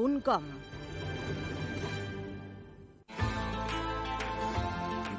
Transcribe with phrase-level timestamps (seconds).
[0.00, 0.44] restaurantllera.com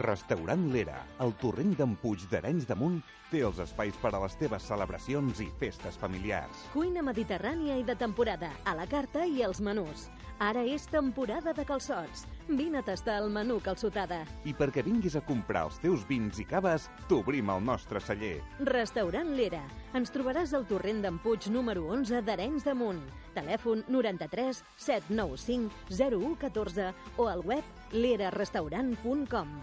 [0.01, 2.95] Restaurant L'Era, el torrent d'en Puig d'Arenys de Munt,
[3.29, 6.65] té els espais per a les teves celebracions i festes familiars.
[6.73, 10.07] Cuina mediterrània i de temporada, a la carta i els menús.
[10.41, 12.25] Ara és temporada de calçots.
[12.57, 14.21] Vine a tastar el menú calçotada.
[14.43, 18.41] I perquè vinguis a comprar els teus vins i caves, t'obrim el nostre celler.
[18.67, 19.61] Restaurant L'Era.
[19.95, 23.01] Ens trobaràs al torrent d'en Puig número 11 d'Arenys de Munt.
[23.37, 29.57] Telèfon 93 795 0114 o al web lerarestaurant.com.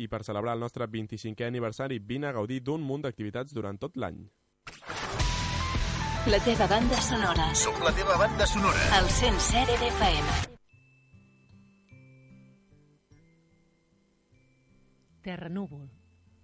[0.00, 4.00] I per celebrar el nostre 25è aniversari, vine a gaudir d'un munt d'activitats durant tot
[4.00, 4.24] l'any.
[6.28, 7.46] La teva banda sonora.
[7.56, 8.80] Som la teva banda sonora.
[8.98, 10.26] El 107 d'FM.
[15.24, 15.86] Terra Núvol,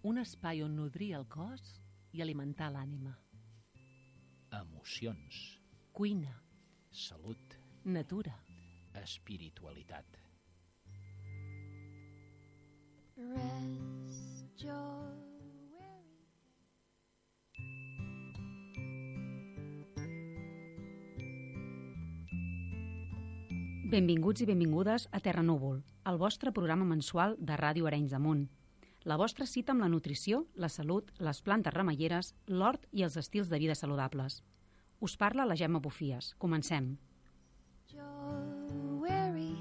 [0.09, 1.77] un espai on nodrir el cos
[2.17, 3.13] i alimentar l'ànima.
[4.63, 5.61] Emocions,
[5.93, 6.33] Cuina,
[6.91, 8.33] salut, natura,
[9.05, 10.25] espiritualitat.
[13.17, 15.26] Rest your
[23.87, 25.77] Benvinguts i benvingudes a Terra Núvol,
[26.11, 28.41] el vostre programa mensual de Ràdio Arenys de Munt.
[29.07, 33.47] La vostra cita amb la nutrició, la salut, les plantes remeieres, l'hort i els estils
[33.47, 34.41] de vida saludables.
[34.99, 36.35] Us parla la Gemma Bufies.
[36.35, 36.97] Comencem.
[37.95, 39.57] your weary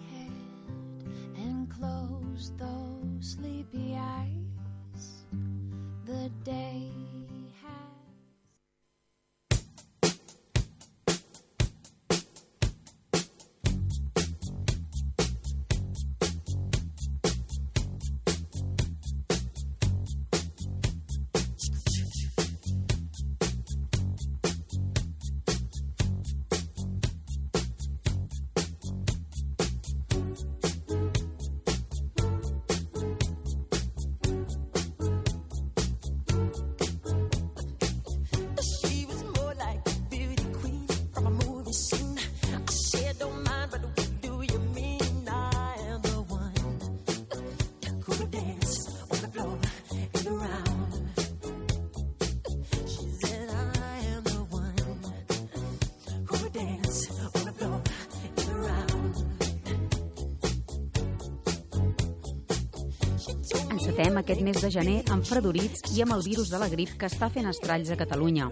[63.95, 67.07] Encetem aquest mes de gener amb fredorits i amb el virus de la grip que
[67.07, 68.49] està fent estralls a Catalunya.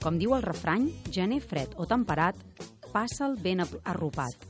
[0.00, 2.38] Com diu el refrany, gener fred o temperat,
[2.88, 4.48] passa'l ben arropat.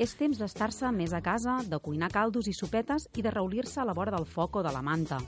[0.00, 3.84] És temps d'estar-se més a casa, de cuinar caldos i sopetes i de reulir-se a
[3.84, 5.20] la vora del foc o de la manta.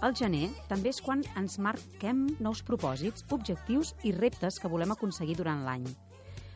[0.00, 5.36] El gener també és quan ens marquem nous propòsits, objectius i reptes que volem aconseguir
[5.42, 5.84] durant l'any.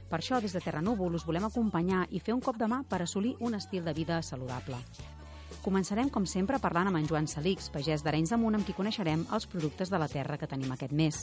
[0.08, 2.86] Per això, des de Terra Núvol, us volem acompanyar i fer un cop de mà
[2.88, 4.80] per assolir un estil de vida saludable.
[5.62, 9.20] Començarem, com sempre, parlant amb en Joan Salix, pagès d'Arenys de Munt, amb qui coneixerem
[9.30, 11.20] els productes de la terra que tenim aquest mes.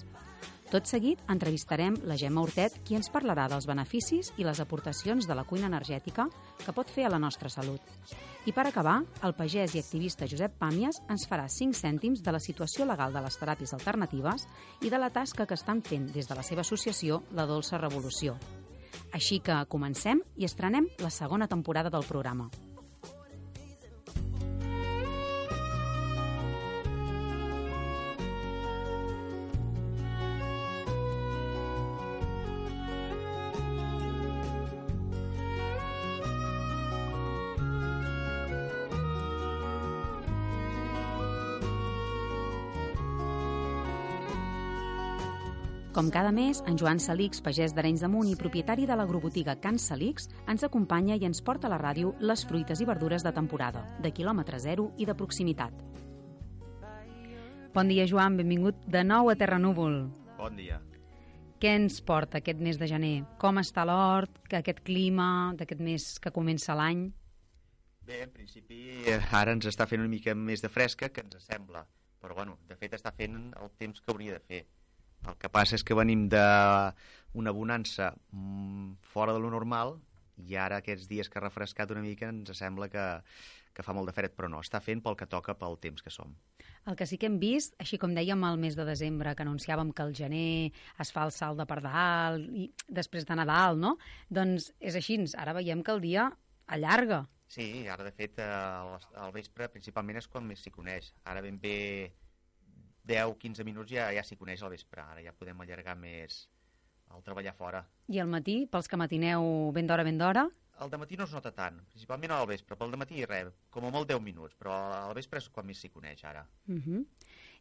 [0.71, 5.35] Tot seguit, entrevistarem la Gemma Hortet, qui ens parlarà dels beneficis i les aportacions de
[5.35, 6.29] la cuina energètica
[6.61, 7.81] que pot fer a la nostra salut.
[8.47, 12.39] I per acabar, el pagès i activista Josep Pàmies ens farà 5 cèntims de la
[12.39, 14.47] situació legal de les teràpies alternatives
[14.79, 18.39] i de la tasca que estan fent des de la seva associació La Dolça Revolució.
[19.11, 22.47] Així que comencem i estrenem la segona temporada del programa.
[45.99, 49.75] Com cada mes, en Joan Salix, pagès d'Arenys de Munt i propietari de l'agrobotiga Can
[49.83, 53.81] Salix, ens acompanya i ens porta a la ràdio les fruites i verdures de temporada,
[53.99, 55.75] de quilòmetre zero i de proximitat.
[57.75, 59.99] Bon dia, Joan, benvingut de nou a Terra Núvol.
[60.39, 60.79] Bon dia.
[61.59, 63.13] Què ens porta aquest mes de gener?
[63.43, 67.09] Com està l'hort, que aquest clima d'aquest mes que comença l'any?
[68.07, 71.43] Bé, en principi eh, ara ens està fent una mica més de fresca que ens
[71.43, 71.83] sembla,
[72.23, 74.65] però bueno, de fet està fent el temps que hauria de fer.
[75.27, 79.97] El que passa és que venim d'una bonança mm, fora de lo normal
[80.47, 83.05] i ara aquests dies que ha refrescat una mica ens sembla que,
[83.75, 86.13] que fa molt de fred, però no, està fent pel que toca pel temps que
[86.13, 86.31] som.
[86.87, 89.91] El que sí que hem vist, així com dèiem el mes de desembre, que anunciàvem
[89.95, 90.71] que el gener
[91.03, 93.97] es fa el salt de per dalt i després de Nadal, no?
[94.31, 96.29] Doncs és així, ara veiem que el dia
[96.67, 97.25] allarga.
[97.49, 101.11] Sí, ara de fet eh, al, al vespre principalment és quan més s'hi coneix.
[101.25, 101.77] Ara ben bé
[103.09, 106.43] 10-15 minuts ja, ja s'hi coneix al vespre, ara ja podem allargar més
[107.09, 107.83] al treballar fora.
[108.07, 110.47] I al matí, pels que matineu ben d'hora, ben d'hora,
[110.79, 114.07] Al matí no es nota tant, principalment al vespre, pel matí res, com a molt
[114.07, 116.45] 10 minuts, però al vespre és quan més s'hi coneix ara.
[116.69, 117.05] Uh -huh.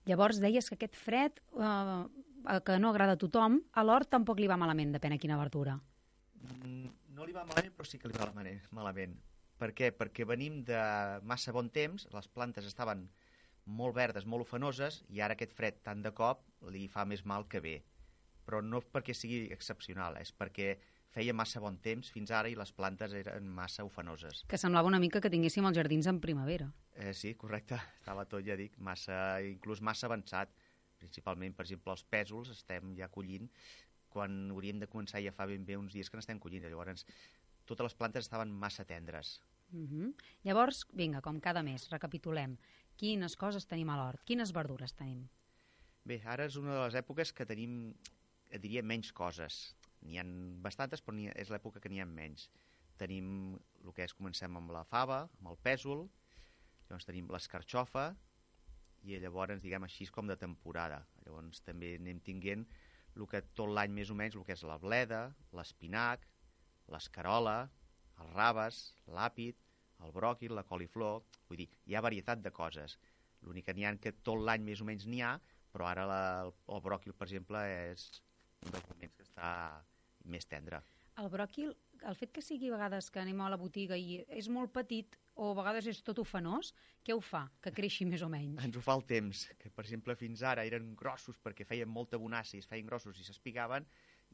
[0.06, 2.04] Llavors deies que aquest fred, eh,
[2.48, 5.36] eh, que no agrada a tothom, a l'hort tampoc li va malament, depèn a quina
[5.36, 5.80] verdura.
[6.40, 8.62] Mm, No li va malament, però sí que li va malament.
[8.70, 9.16] malament.
[9.58, 9.90] Per què?
[9.90, 13.08] Perquè venim de massa bon temps, les plantes estaven
[13.68, 17.46] molt verdes, molt ofenoses, i ara aquest fred tant de cop li fa més mal
[17.48, 17.78] que bé.
[18.48, 20.76] Però no perquè sigui excepcional, és perquè
[21.12, 24.44] feia massa bon temps fins ara i les plantes eren massa ofenoses.
[24.48, 26.68] Que semblava una mica que tinguéssim els jardins en primavera.
[26.94, 27.78] Eh, sí, correcte.
[28.00, 30.54] Estava tot, ja dic, massa, inclús massa avançat.
[30.98, 33.46] Principalment, per exemple, els pèsols estem ja collint
[34.08, 36.64] quan hauríem de començar ja fa ben bé uns dies que n'estem collint.
[36.64, 37.04] Llavors,
[37.68, 39.38] totes les plantes estaven massa tendres.
[39.70, 40.14] Uh -huh.
[40.44, 42.56] Llavors, vinga, com cada mes, recapitulem.
[42.98, 44.22] Quines coses tenim a l'hort?
[44.26, 45.22] Quines verdures tenim?
[46.08, 47.92] Bé, ara és una de les èpoques que tenim,
[48.62, 49.58] diria, menys coses.
[50.02, 50.32] N'hi han
[50.64, 52.48] bastantes, però ha- és l'època que n'hi ha menys.
[52.98, 56.08] Tenim el que és, comencem amb la fava, amb el pèsol,
[56.88, 58.08] llavors tenim l'escarxofa,
[59.06, 61.04] i llavors, diguem així, com de temporada.
[61.24, 62.66] Llavors també anem tinguent
[63.14, 66.26] el que tot l'any més o menys, el que és la bleda, l'espinac,
[66.88, 67.68] l'escarola,
[68.18, 69.56] els raves, l'àpid,
[70.04, 71.22] el bròquil, la coliflor...
[71.48, 72.98] Vull dir, hi ha varietat de coses.
[73.46, 75.36] L'únic que n'hi ha que tot l'any més o menys n'hi ha,
[75.72, 77.62] però ara la, el, el bròquil, per exemple,
[77.92, 78.08] és
[78.66, 79.50] un dels moments que està
[80.28, 80.82] més tendre.
[81.18, 81.72] El bròquil,
[82.06, 85.16] el fet que sigui a vegades que anem a la botiga i és molt petit
[85.38, 86.72] o a vegades és tot ofenós,
[87.06, 87.44] què ho fa?
[87.62, 88.60] Que creixi més o menys?
[88.66, 92.20] Ens ho fa el temps, que per exemple fins ara eren grossos perquè feien molta
[92.22, 93.86] bonassa i es feien grossos i s'espigaven,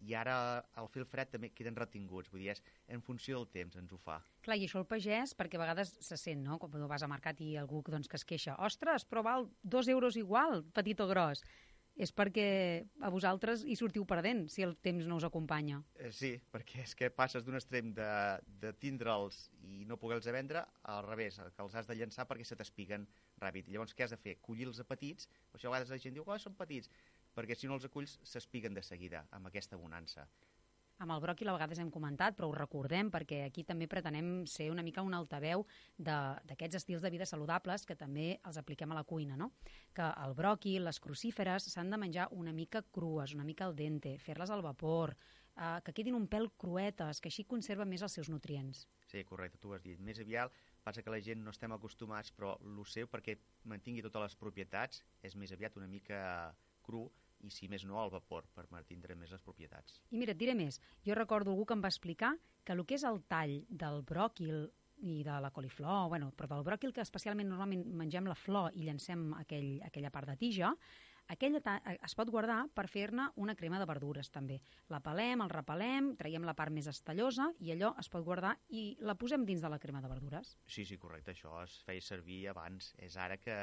[0.04, 0.36] i ara
[0.80, 2.62] al fer el fred també queden retinguts, vull dir, és
[2.92, 4.20] en funció del temps ens ho fa.
[4.44, 7.40] Clar, i això el pagès, perquè a vegades se sent, no?, quan vas al mercat
[7.44, 11.44] i algú doncs, que es queixa, ostres, però val dos euros igual, petit o gros.
[11.94, 12.44] És perquè
[13.06, 15.78] a vosaltres hi sortiu perdent, si el temps no us acompanya.
[15.94, 18.08] Eh, sí, perquè és que passes d'un extrem de,
[18.64, 22.58] de tindre'ls i no poder-los vendre al revés, que els has de llançar perquè se
[22.58, 23.06] t'espiguen
[23.38, 23.70] ràpid.
[23.70, 24.40] Llavors, què has de fer?
[24.42, 26.90] Collir-los a petits, per això a vegades la gent diu, oh, són petits,
[27.34, 30.28] perquè si no els aculls s'espiguen de seguida amb aquesta bonança.
[31.02, 34.68] Amb el bròquil a vegades hem comentat, però ho recordem perquè aquí també pretenem ser
[34.70, 35.64] una mica un altaveu
[35.98, 39.50] de- d'aquests estils de vida saludables que també els apliquem a la cuina, no?
[39.92, 44.16] Que el bròquil, les crucíferes, s'han de menjar una mica crues, una mica al dente,
[44.20, 45.16] fer-les al vapor,
[45.56, 48.86] eh, que quedin un pèl cruetes, que així conserven més els seus nutrients.
[49.06, 49.98] Sí, correcte, tu ho has dit.
[49.98, 50.52] Més aviat
[50.84, 55.02] passa que la gent no estem acostumats, però el seu, perquè mantingui totes les propietats,
[55.22, 57.10] és més aviat una mica cru
[57.44, 60.00] i, si més no, al vapor, per mantindre més les propietats.
[60.10, 60.80] I mira, et diré més.
[61.06, 64.64] Jo recordo algú que em va explicar que el que és el tall del bròquil
[65.04, 68.86] i de la coliflor, bueno, però del bròquil que especialment normalment mengem la flor i
[68.86, 70.70] llancem aquell, aquella part de tija,
[71.32, 74.60] aquella ta es pot guardar per fer-ne una crema de verdures també.
[74.92, 78.84] La pelem, el repelem, traiem la part més estallosa i allò es pot guardar i
[79.00, 80.54] la posem dins de la crema de verdures.
[80.66, 82.92] Sí, sí, correcte, això es feia servir abans.
[82.98, 83.58] És ara que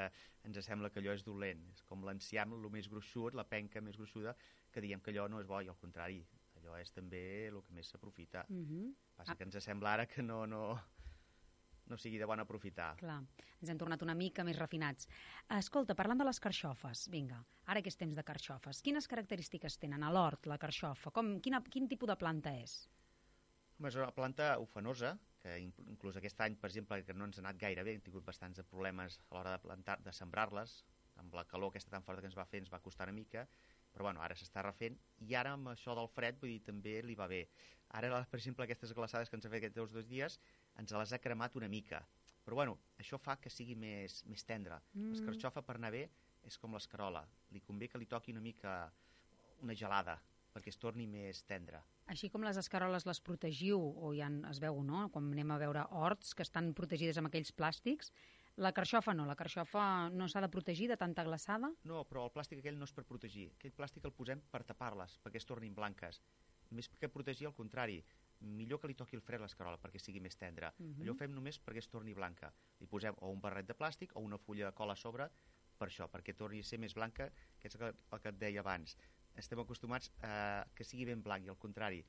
[0.47, 1.63] ens sembla que allò és dolent.
[1.75, 4.35] És com l'enciam, el més gruixut, la penca més gruixuda,
[4.71, 6.21] que diem que allò no és bo, i al contrari,
[6.61, 8.45] allò és també el que més s'aprofita.
[8.49, 8.95] Mm -hmm.
[9.15, 10.79] Passa que ens sembla ara que no, no,
[11.91, 12.93] no sigui de bon aprofitar.
[13.01, 13.19] Clar,
[13.59, 15.09] ens hem tornat una mica més refinats.
[15.57, 20.03] Escolta, parlant de les carxofes, vinga, ara que és temps de carxofes, quines característiques tenen
[20.07, 21.11] a l'hort la carxofa?
[21.11, 22.79] Com, quina, quin tipus de planta és?
[23.81, 27.41] És una planta ofenosa, que in- inclús aquest any, per exemple, que no ens ha
[27.41, 30.83] anat gaire bé, hem tingut bastants problemes a l'hora de plantar, de sembrar-les,
[31.17, 33.48] amb la calor aquesta tan forta que ens va fer ens va costar una mica,
[33.91, 37.15] però bueno, ara s'està refent, i ara amb això del fred, vull dir, també li
[37.17, 37.41] va bé.
[37.98, 40.38] Ara, per exemple, aquestes glaçades que ens ha fet aquests dos dies,
[40.81, 42.01] ens les ha cremat una mica.
[42.41, 44.81] Però bueno, això fa que sigui més, més tendra.
[44.93, 45.13] Mm.
[45.13, 46.07] L'escarxofa, per anar bé,
[46.47, 47.21] és com l'escarola.
[47.53, 48.75] Li convé que li toqui una mica
[49.61, 50.17] una gelada,
[50.51, 51.81] perquè es torni més tendra.
[52.11, 55.85] Així com les escaroles les protegiu, o ja es veu, no?, quan anem a veure
[56.01, 58.11] horts que estan protegides amb aquells plàstics,
[58.59, 61.71] la carxofa no, la carxofa no s'ha de protegir de tanta glaçada?
[61.88, 63.47] No, però el plàstic aquell no és per protegir.
[63.55, 66.19] Aquell plàstic el posem per tapar-les, perquè es tornin blanques.
[66.75, 68.01] Més que protegir, al contrari.
[68.41, 70.74] Millor que li toqui el fred a l'escarola perquè sigui més tendra.
[70.77, 70.93] Uh Mhm.
[70.95, 71.01] -huh.
[71.03, 72.53] Allò ho fem només perquè es torni blanca.
[72.79, 75.29] Li posem o un barret de plàstic o una fulla de cola a sobre
[75.77, 78.38] per això, perquè torni a ser més blanca, que és el que, el que et
[78.38, 78.98] deia abans.
[79.36, 82.05] Estem acostumats a que sigui ben blanc i al contrari.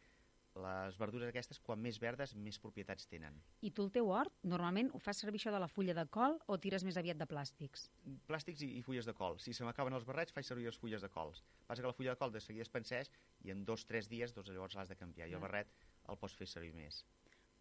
[0.54, 3.38] Les verdures aquestes, quan més verdes, més propietats tenen.
[3.62, 6.38] I tu el teu hort, normalment, ho fas servir això de la fulla de col
[6.46, 7.90] o tires més aviat de plàstics?
[8.28, 9.38] plàstics i, i fulles de col.
[9.40, 11.42] Si se m'acaben els barrets, faig servir les fulles de cols.
[11.66, 13.10] Passa que la fulla de col de seguida es penseix
[13.40, 15.26] i en dos o tres dies doncs, llavors l'has de canviar.
[15.30, 15.68] I el barret
[16.08, 17.02] el pots fer servir més.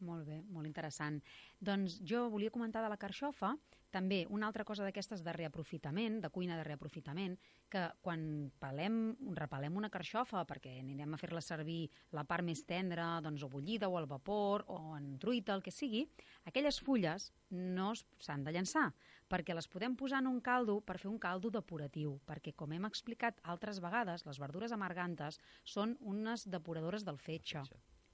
[0.02, 1.20] Molt bé, molt interessant.
[1.60, 3.54] Doncs jo volia comentar de la carxofa
[3.92, 7.36] també una altra cosa d'aquestes de reaprofitament, de cuina de reaprofitament,
[7.70, 8.24] que quan
[8.64, 8.98] pelem,
[9.38, 11.84] repelem una carxofa perquè anirem a fer-la servir
[12.16, 15.76] la part més tendra, doncs o bullida o al vapor o en truita, el que
[15.76, 16.06] sigui,
[16.48, 18.90] aquelles fulles no s'han de llançar
[19.32, 22.88] perquè les podem posar en un caldo per fer un caldo depuratiu, perquè com hem
[22.90, 27.64] explicat altres vegades, les verdures amargantes són unes depuradores del fetge.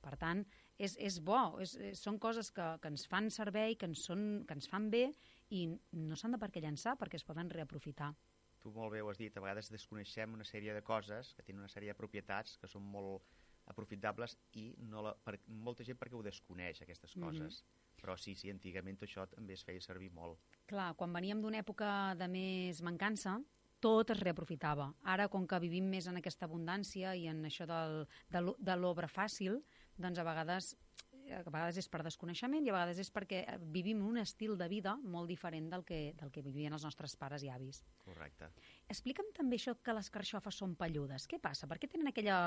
[0.08, 0.46] Per tant,
[0.80, 4.22] és, és bo, és, és, són coses que, que ens fan servei, que ens, són,
[4.48, 5.10] que ens fan bé
[5.52, 5.66] i
[6.00, 8.14] no s'han de per què llançar perquè es poden reaprofitar.
[8.64, 11.66] Tu molt bé ho has dit, a vegades desconeixem una sèrie de coses que tenen
[11.66, 13.28] una sèrie de propietats que són molt
[13.68, 17.26] aprofitables i no la, per, molta gent perquè ho desconeix, aquestes Mhm.
[17.28, 17.64] coses.
[18.00, 20.40] Però sí, sí, antigament això també es feia servir molt.
[20.68, 23.40] Clar, quan veníem d'una època de més mancança,
[23.80, 24.94] tot es reaprofitava.
[25.04, 28.08] Ara, com que vivim més en aquesta abundància i en això del,
[28.58, 29.60] de l'obra fàcil,
[29.98, 30.76] doncs a vegades
[31.28, 34.68] a vegades és per desconeixement i a vegades és perquè eh, vivim un estil de
[34.72, 37.82] vida molt diferent del que, del que vivien els nostres pares i avis.
[38.06, 38.48] Correcte.
[38.88, 41.28] Explica'm també això que les carxofes són pelludes.
[41.28, 41.68] Què passa?
[41.68, 42.38] Per què tenen aquella,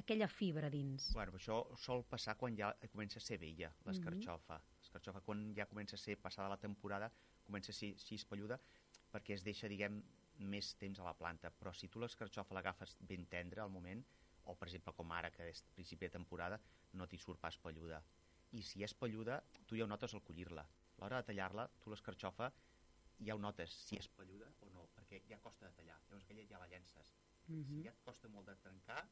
[0.00, 1.10] aquella fibra dins?
[1.12, 3.90] Bueno, això sol passar quan ja comença a ser vella, Mhm.
[3.90, 4.62] l'escarxofa.
[4.80, 7.12] L'escarxofa, quan ja comença a ser passada la temporada,
[7.44, 8.58] comença a ser així espelluda
[9.12, 10.02] perquè es deixa, diguem,
[10.38, 11.50] més temps a la planta.
[11.50, 14.02] Però si tu l'escarxofa l'agafes ben tendra al moment,
[14.44, 16.58] o per exemple com ara, que és principi de temporada,
[16.98, 18.02] no t'hi surt pas pelluda.
[18.52, 20.62] I si és pelluda, tu ja ho notes al collir-la.
[20.62, 22.52] A l'hora de tallar-la, tu l'escarxofa
[23.22, 25.98] ja ho notes, si és pelluda o no, perquè ja costa de tallar.
[26.08, 27.14] Llavors aquella ja la llences.
[27.46, 27.64] Mhm.
[27.68, 29.02] Si ja et costa molt de trencar,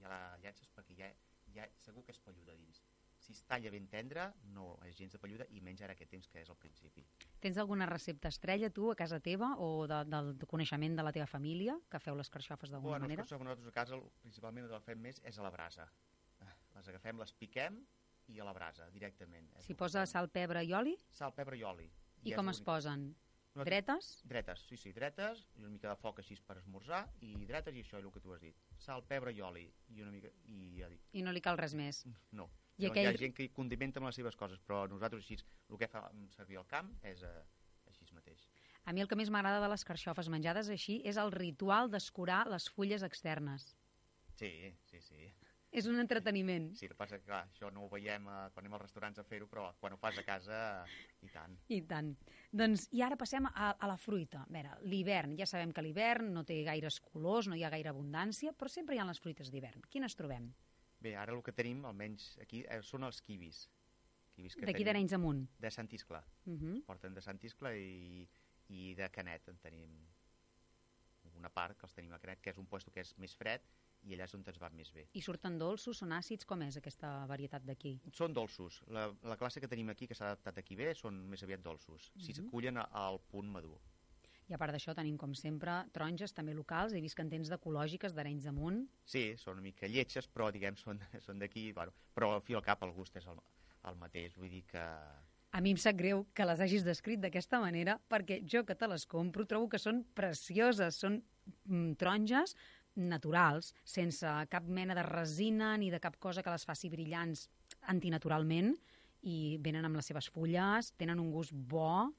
[0.00, 1.12] ja la llences perquè ja,
[1.54, 2.82] ja segur que és pelluda dins.
[3.20, 6.28] Si es talla ben tendra, no és gens de pelluda i menys ara aquest temps
[6.32, 7.04] que és al principi.
[7.38, 11.26] Tens alguna recepta estrella, tu, a casa teva, o de, del coneixement de la teva
[11.28, 13.26] família, que feu les carxofes d'alguna Bueno, manera?
[13.28, 15.90] Bueno, nosaltres a casa principalment el que fem més és a la brasa.
[16.80, 17.74] Les agafem, les piquem
[18.32, 19.50] i a la brasa, directament.
[19.66, 20.94] S'hi posa sal, pebre i oli?
[21.12, 21.90] Sal, pebre i oli.
[22.24, 23.10] I és com es posen?
[23.50, 24.08] Nosaltres- Dretes?
[24.30, 27.82] Dretes, sí, sí, dretes, i una mica de foc així per esmorzar, i dretes i
[27.82, 28.56] això, és el que tu has dit.
[28.78, 30.30] Sal, pebre i oli, i una mica...
[30.46, 32.04] I ja dic, I no li cal res més.
[32.32, 32.48] no.
[32.80, 35.20] I I aquell- Hi ha gent que hi condimenta amb les seves coses, però nosaltres
[35.24, 35.36] així,
[35.68, 37.42] el que fa servir al camp és eh,
[37.90, 38.46] així mateix.
[38.86, 42.46] A mi el que més m'agrada de les carxofes menjades així és el ritual d'escurar
[42.48, 43.74] les fulles externes.
[44.38, 45.26] Sí, sí, sí.
[45.70, 46.72] És un entreteniment.
[46.74, 49.20] Sí, el que passa que, clar, això no ho veiem eh, quan anem als restaurants
[49.22, 51.54] a fer-ho, però quan ho fas a casa, eh, i tant.
[51.70, 52.08] I tant.
[52.50, 54.42] Doncs, i ara passem a, a la fruita.
[54.42, 57.92] A veure, l'hivern, ja sabem que l'hivern no té gaires colors, no hi ha gaire
[57.92, 59.86] abundància, però sempre hi ha les fruites d'hivern.
[59.92, 60.50] Quines trobem?
[61.00, 63.68] Bé, ara el que tenim, almenys aquí, eh, són els kiwis.
[64.34, 65.46] kiwis D'aquí d'Arenys amunt.
[65.62, 66.18] De Sant Iscle.
[66.46, 66.84] Uh -huh.
[66.86, 68.28] Porten de Sant Iscle i,
[68.68, 69.94] i de Canet en tenim
[71.38, 73.62] una part que els tenim a Canet, que és un puesto que és més fred
[74.08, 75.06] i allà és on ens va més bé.
[75.12, 77.98] I surten dolços, són àcids, com és aquesta varietat d'aquí?
[78.16, 78.82] Són dolços.
[78.88, 82.10] La, la classe que tenim aquí, que s'ha adaptat aquí bé, són més aviat dolços.
[82.16, 82.36] Si Mhm.
[82.44, 83.78] s'acullen al punt madur.
[84.48, 86.92] I a part d'això tenim, com sempre, taronges també locals.
[86.92, 88.88] He vist que en tens d'ecològiques d'Arenys de Munt.
[89.04, 92.62] Sí, són una mica lletges, però diguem, són, són d'aquí, bueno, però al fi al
[92.62, 93.38] cap el gust és el,
[93.84, 94.82] el mateix, vull dir que...
[95.52, 98.86] A mi em sap greu que les hagis descrit d'aquesta manera, perquè jo que te
[98.86, 101.22] les compro trobo que són precioses, són
[101.66, 102.54] mm, taronges
[103.00, 107.48] naturals, sense cap mena de resina ni de cap cosa que les faci brillants
[107.88, 108.74] antinaturalment,
[109.22, 112.10] i venen amb les seves fulles, tenen un gust bo,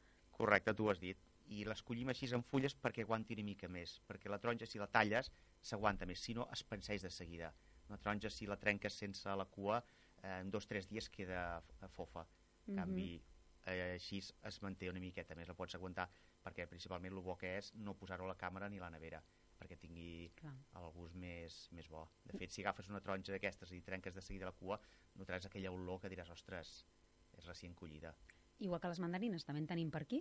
[0.41, 1.17] Correcte, tu ho has dit.
[1.53, 4.79] I les collim així en fulles perquè aguanti una mica més, perquè la taronja, si
[4.79, 5.27] la talles,
[5.61, 7.51] s'aguanta més, si no, es penseix de seguida.
[7.89, 9.83] Una taronja, si la trenques sense la cua,
[10.23, 12.25] eh, en dos o tres dies queda f- fofa.
[12.67, 12.79] En Mhm.
[12.79, 13.21] canvi,
[13.65, 16.09] eh, així es manté una miqueta més, la pots aguantar,
[16.43, 19.21] perquè principalment el bo que és no posar-ho a la càmera ni a la nevera,
[19.61, 20.55] perquè tingui Clar.
[20.81, 22.07] el gust més, més bo.
[22.25, 24.79] De fet, si agafes una taronja d'aquestes i trenques de seguida la cua,
[25.21, 26.81] notaràs aquella olor que diràs, ostres,
[27.37, 28.15] és recient collida.
[28.61, 30.19] igual que les mandarines també en tenim per aquí.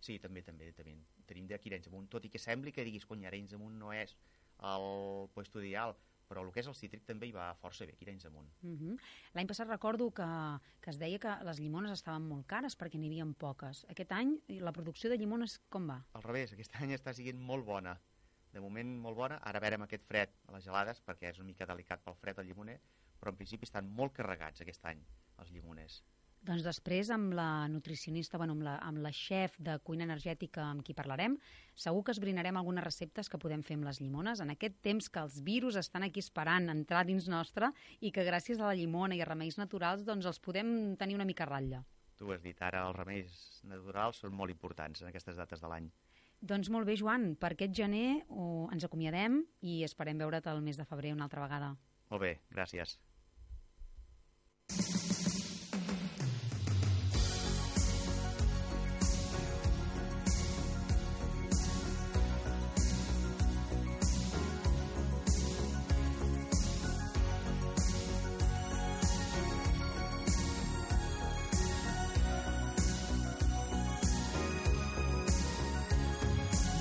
[0.00, 0.94] Sí, també, també, també.
[1.26, 4.14] Tenim d'aquí Arenys Amunt, tot i que sembli que diguis, cony, Arenys Amunt no és
[4.68, 5.96] el puesto ideal,
[6.28, 8.50] però el que és el cítric també hi va força bé, aquí a Arenys Amunt.
[8.62, 8.98] Uh -huh.
[9.34, 10.28] L'any passat recordo que,
[10.80, 13.86] que es deia que les llimones estaven molt cares perquè n'hi havia poques.
[13.88, 16.04] Aquest any la producció de llimones com va?
[16.12, 17.98] Al revés, aquest any està siguent molt bona.
[18.52, 21.68] De moment molt bona, ara veurem aquest fred a les gelades, perquè és una mica
[21.68, 22.78] delicat pel fred al llimoner,
[23.18, 25.02] però en principi estan molt carregats aquest any,
[25.42, 26.02] els llimoners.
[26.46, 30.84] Doncs després, amb la nutricionista, bueno, amb, la, amb la xef de cuina energètica amb
[30.86, 31.34] qui parlarem,
[31.74, 35.24] segur que esbrinarem algunes receptes que podem fer amb les llimones en aquest temps que
[35.26, 39.22] els virus estan aquí esperant entrar dins nostre i que gràcies a la llimona i
[39.24, 41.82] a remeis naturals doncs els podem tenir una mica ratlla.
[42.18, 43.34] Tu has dit, ara els remeis
[43.66, 45.90] naturals són molt importants en aquestes dates de l'any.
[46.40, 48.22] Doncs molt bé, Joan, per aquest gener
[48.72, 51.74] ens acomiadem i esperem veure't el mes de febrer una altra vegada.
[52.12, 52.98] Molt bé, gràcies.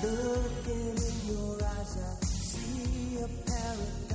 [0.08, 4.07] Looking in your eyes, I see a paradise.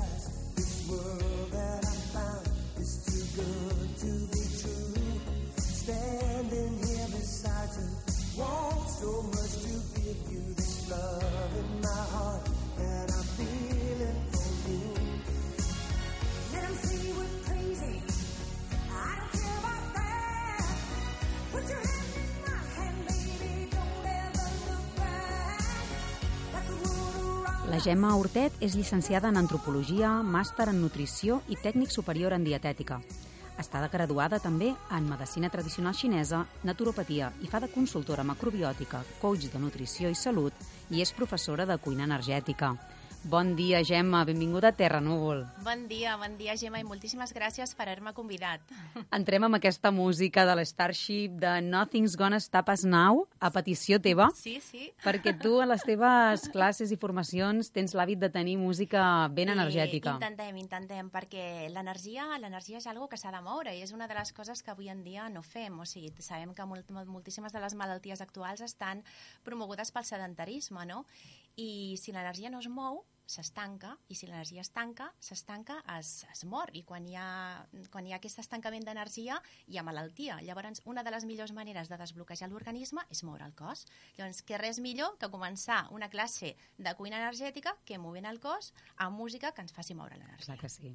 [27.82, 33.00] Gemma Hortet és llicenciada en Antropologia, màster en Nutrició i tècnic superior en Dietètica.
[33.58, 39.58] Està graduada també en Medicina Tradicional Xinesa, Naturopatia i fa de consultora macrobiòtica, coach de
[39.58, 40.54] nutrició i salut
[40.94, 42.76] i és professora de cuina energètica.
[43.24, 44.24] Bon dia, Gemma.
[44.24, 45.46] Benvinguda a Terra Núvol.
[45.62, 48.60] Bon dia, bon dia, Gemma, i moltíssimes gràcies per haver-me convidat.
[49.14, 54.26] Entrem amb aquesta música de l'Starship de Nothing's Gonna Stop Us Now, a petició teva,
[54.34, 54.90] Sí, sí.
[55.04, 60.16] perquè tu a les teves classes i formacions tens l'hàbit de tenir música ben energètica.
[60.16, 64.08] I intentem, intentem, perquè l'energia l'energia és algo que s'ha de moure i és una
[64.10, 65.78] de les coses que avui en dia no fem.
[65.78, 69.04] O sigui, sabem que molt- moltíssimes de les malalties actuals estan
[69.44, 71.06] promogudes pel sedentarisme, no?
[71.54, 76.44] I si l'energia no es mou, s'estanca, i si l'energia es tanca, s'estanca, es, es
[76.48, 76.72] mor.
[76.76, 77.26] I quan hi, ha,
[77.92, 80.40] quan hi ha aquest estancament d'energia, hi ha malaltia.
[80.44, 83.86] Llavors, una de les millors maneres de desbloquejar l'organisme és moure el cos.
[84.18, 88.72] Llavors, què res millor que començar una classe de cuina energètica que movent el cos
[88.96, 90.52] amb música que ens faci moure l'energia.
[90.52, 90.94] Clar que sí.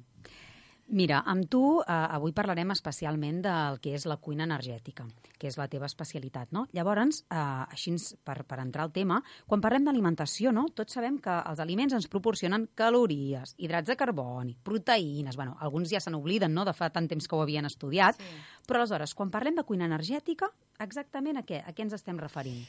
[0.88, 5.04] Mira, amb tu eh, avui parlarem especialment del que és la cuina energètica,
[5.36, 6.62] que és la teva especialitat, no?
[6.72, 7.36] Llavors, eh,
[7.68, 7.92] així
[8.24, 10.64] per, per entrar al tema, quan parlem d'alimentació, no?
[10.72, 16.00] Tots sabem que els aliments ens proporcionen calories, hidrats de carboni, proteïnes, bueno, alguns ja
[16.00, 18.40] se n'obliden, no?, de fa tant temps que ho havien estudiat, Sí.
[18.66, 20.48] però aleshores, quan parlem de cuina energètica,
[20.80, 21.60] exactament a què?
[21.66, 22.64] A què ens estem referint?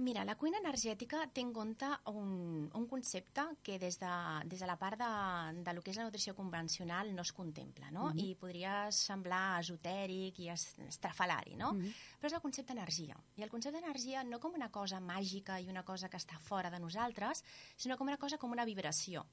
[0.00, 4.12] Mira, la cuina energètica té en compte un, un concepte que des de,
[4.48, 5.08] des de la part de,
[5.66, 8.06] de lo que és la nutrició convencional no es contempla, no?
[8.08, 8.18] Mhm.
[8.24, 11.74] I podria semblar esotèric i es- estrafalari, no?
[11.74, 11.92] Mhm.
[12.18, 13.18] Però és el concepte d'energia.
[13.36, 16.70] I el concepte d'energia no com una cosa màgica i una cosa que està fora
[16.70, 17.44] de nosaltres,
[17.76, 19.26] sinó com una cosa com una vibració.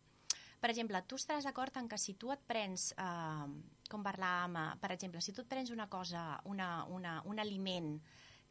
[0.60, 3.48] Per exemple, tu estaràs d'acord en que si tu et prens, eh,
[3.89, 8.02] com parlàvem, eh, per exemple, si tu et prens una cosa, una, una, un aliment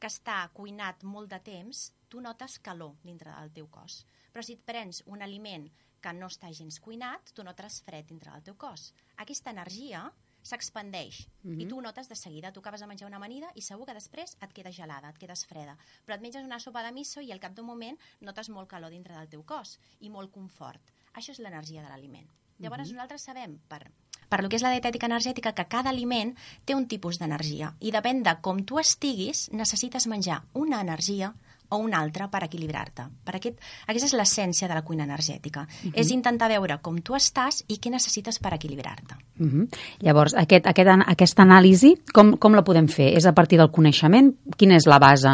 [0.01, 4.07] que està cuinat molt de temps, tu notes calor dintre del teu cos.
[4.33, 5.68] Però si et prens un aliment
[6.01, 8.92] que no està gens cuinat, tu notes fred dintre del teu cos.
[9.16, 11.61] Aquesta energia s'expandeix Mhm.
[11.61, 12.53] i tu ho notes de seguida.
[12.53, 15.44] Tu acabes de menjar una amanida i segur que després et queda gelada, et quedes
[15.47, 15.77] freda.
[16.07, 18.90] Però et menges una sopa de miso i al cap d'un moment notes molt calor
[18.90, 20.81] dintre del teu cos i molt confort.
[21.14, 22.29] Això és l'energia de l'aliment.
[22.59, 22.94] Llavors Mhm.
[22.97, 23.90] nosaltres sabem, per,
[24.29, 27.90] per lo que és la dietètica energètica, que cada aliment té un tipus d'energia i
[27.90, 31.35] depèn de com tu estiguis, necessites menjar una energia
[31.71, 33.05] o una altra per equilibrar-te.
[33.25, 35.67] Per aquest, aquesta és l'essència de la cuina energètica.
[35.67, 35.93] Mhm.
[35.95, 39.15] És intentar veure com tu estàs i què necessites per equilibrar-te.
[39.39, 39.69] Uh -huh.
[40.01, 43.17] Llavors, aquest, aquest, aquesta anàlisi, com, com la podem fer?
[43.17, 44.35] És a partir del coneixement?
[44.57, 45.29] Quina és la base?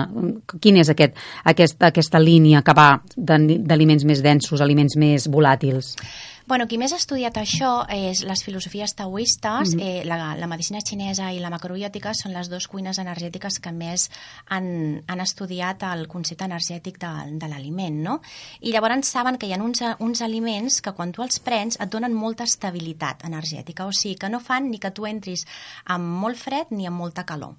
[0.61, 5.97] Quina és aquest, aquest, aquesta línia que va d'aliments més densos, aliments més volàtils?
[6.47, 9.81] Bueno, qui més ha estudiat això és les filosofies taoistes, Mhm.
[9.81, 14.11] eh, la, la medicina xinesa i la macrobiòtica són les dues cuines energètiques que més
[14.51, 18.21] han, han estudiat el concepte energètic de, de l'aliment, no?
[18.61, 21.89] I llavors saben que hi ha uns, uns aliments que quan tu els prens et
[21.91, 25.47] donen molta estabilitat energètica, o sigui, que no fan ni que tu entris
[25.87, 27.55] amb molt fred ni amb molta calor.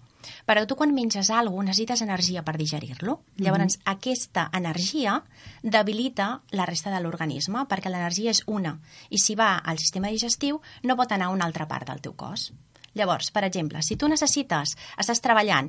[0.45, 3.21] Però tu quan menges alguna cosa necessites energia per digerir-lo.
[3.41, 5.23] Llavors, aquesta energia
[5.61, 8.77] debilita la resta de l'organisme perquè l'energia és una
[9.09, 12.13] i si va al sistema digestiu no pot anar a una altra part del teu
[12.13, 12.51] cos.
[12.95, 15.67] Llavors, per exemple, si tu necessites, estàs treballant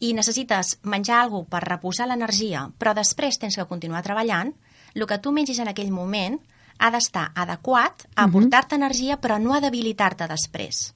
[0.00, 4.54] i necessites menjar alguna per reposar l'energia, però després tens que continuar treballant,
[4.94, 6.38] el que tu mengis en aquell moment
[6.78, 10.92] ha d'estar adequat a aportar-te energia però no a debilitar-te després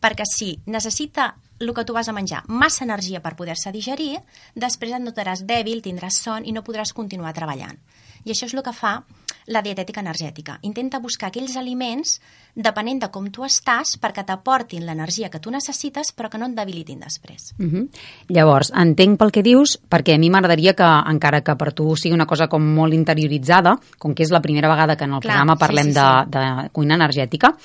[0.00, 4.18] perquè si necessita el que tu vas a menjar massa energia per poder-se digerir,
[4.54, 7.78] després et notaràs dèbil, tindràs son i no podràs continuar treballant.
[8.24, 9.00] I això és el que fa
[9.46, 10.58] la dietètica energètica.
[10.66, 12.16] Intenta buscar aquells aliments,
[12.54, 16.56] depenent de com tu estàs, perquè t'aportin l'energia que tu necessites, però que no et
[16.56, 17.52] debilitin després.
[17.58, 17.88] Uh -huh.
[18.28, 22.14] Llavors, entenc pel que dius, perquè a mi m'agradaria que, encara que per tu sigui
[22.14, 25.32] una cosa com molt interioritzada, com que és la primera vegada que en el Clar,
[25.32, 26.30] programa sí, parlem sí, de, sí.
[26.30, 27.56] de cuina energètica,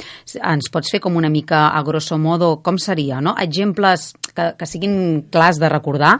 [0.44, 3.36] ens pots fer com una mica, a grosso modo, com seria, no?
[3.38, 6.20] Exemples que, que siguin clars de recordar,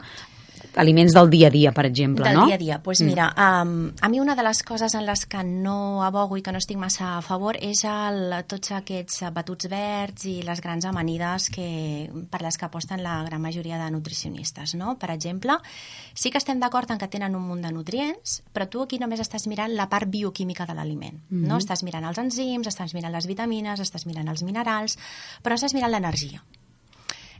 [0.76, 2.46] aliments del dia a dia, per exemple, del no?
[2.46, 2.82] dia a dia.
[2.82, 3.04] Pues Mm.
[3.06, 6.52] mira, um, a mi una de les coses en les que no abogo i que
[6.52, 11.50] no estic massa a favor és el, tots aquests batuts verds i les grans amanides
[11.50, 14.74] que, per les que aposten la gran majoria de nutricionistes.
[14.74, 14.96] No?
[14.98, 15.58] Per exemple,
[16.14, 19.20] sí que estem d'acord en que tenen un munt de nutrients, però tu aquí només
[19.20, 21.20] estàs mirant la part bioquímica de l'aliment.
[21.30, 21.54] no?
[21.54, 21.58] Mhm.
[21.58, 24.98] Estàs mirant els enzims, estàs mirant les vitamines, estàs mirant els minerals,
[25.42, 26.42] però estàs mirant l'energia.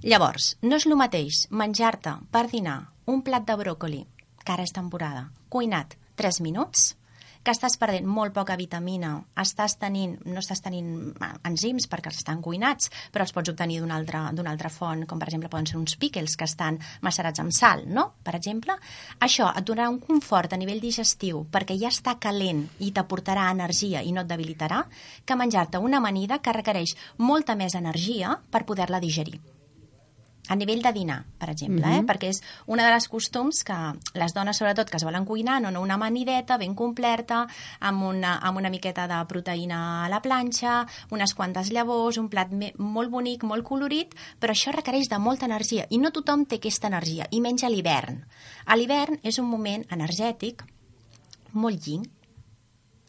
[0.02, 4.00] Llavors, no és el mateix menjar-te per dinar un plat de bròcoli,
[4.42, 6.96] que ara és temporada, cuinat 3 minuts,
[7.46, 10.88] que estàs perdent molt poca vitamina, estàs tenint, no estàs tenint
[11.46, 15.30] enzims perquè els estan cuinats, però els pots obtenir d'una altra, altra font, com per
[15.30, 18.08] exemple poden ser uns pickles que estan macerats amb sal, no?
[18.26, 18.74] Per exemple,
[19.22, 24.02] això et donarà un confort a nivell digestiu perquè ja està calent i t'aportarà energia
[24.02, 24.82] i no et debilitarà,
[25.24, 29.38] que menjar-te una amanida que requereix molta més energia per poder-la digerir
[30.48, 32.00] a nivell de dinar, per exemple, eh?
[32.00, 32.07] Mhm.
[32.07, 33.76] perquè és una de les costums que
[34.14, 37.46] les dones, sobretot, que es volen cuinar, no, no una amanideta ben completa,
[37.81, 42.50] amb una, amb una miqueta de proteïna a la planxa, unes quantes llavors, un plat
[42.78, 46.88] molt bonic, molt colorit, però això requereix de molta energia, i no tothom té aquesta
[46.88, 48.24] energia, i menys a l'hivern.
[48.66, 50.64] A l'hivern és un moment energètic
[51.52, 52.05] molt lling,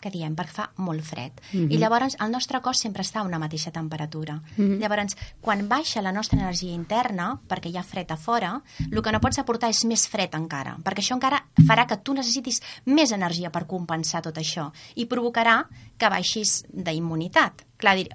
[0.03, 1.39] que diem, perquè fa molt fred.
[1.53, 1.71] Mhm.
[1.71, 4.41] I llavors el nostre cos sempre està a una mateixa temperatura.
[4.57, 4.79] Mhm.
[4.81, 8.61] Llavors, quan baixa la nostra energia interna, perquè hi ha fred a fora,
[8.91, 12.13] el que no pots aportar és més fred encara, perquè això encara farà que tu
[12.13, 17.63] necessitis més energia per compensar tot això i provocarà que baixis d'immunitat.
[17.77, 18.09] Clar, dir,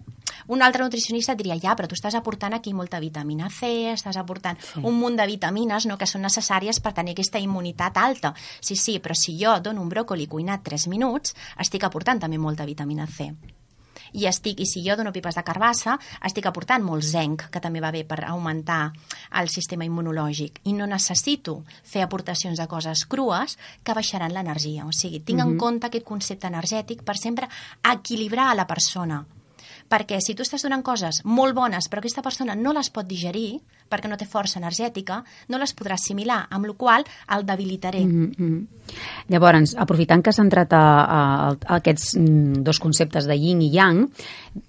[0.46, 4.58] un altre nutricionista diria, ja, però tu estàs aportant aquí molta vitamina C, estàs aportant
[4.60, 4.80] sí.
[4.82, 8.34] un munt de vitamines no, que són necessàries per tenir aquesta immunitat alta.
[8.60, 12.64] Sí, sí, però si jo dono un bròcoli cuinat 3 minuts, estic aportant també molta
[12.64, 13.32] vitamina C.
[14.12, 17.82] I, estic, I si jo dono pipes de carbassa, estic aportant molt zinc, que també
[17.84, 18.92] va bé per augmentar
[19.40, 20.62] el sistema immunològic.
[20.64, 24.86] I no necessito fer aportacions de coses crues que baixaran l'energia.
[24.86, 25.58] O sigui, tinc en Mhm.
[25.58, 27.48] compte aquest concepte energètic per sempre
[27.82, 29.26] equilibrar a la persona
[29.88, 33.60] perquè si tu estàs donant coses molt bones però aquesta persona no les pot digerir
[33.88, 38.04] perquè no té força energètica, no les podrà assimilar, amb la qual el debilitaré.
[38.04, 38.66] Mm -hmm.
[39.28, 43.70] Llavors, aprofitant que s'ha entrat a, a, a aquests mm, dos conceptes de yin i
[43.72, 44.08] yang,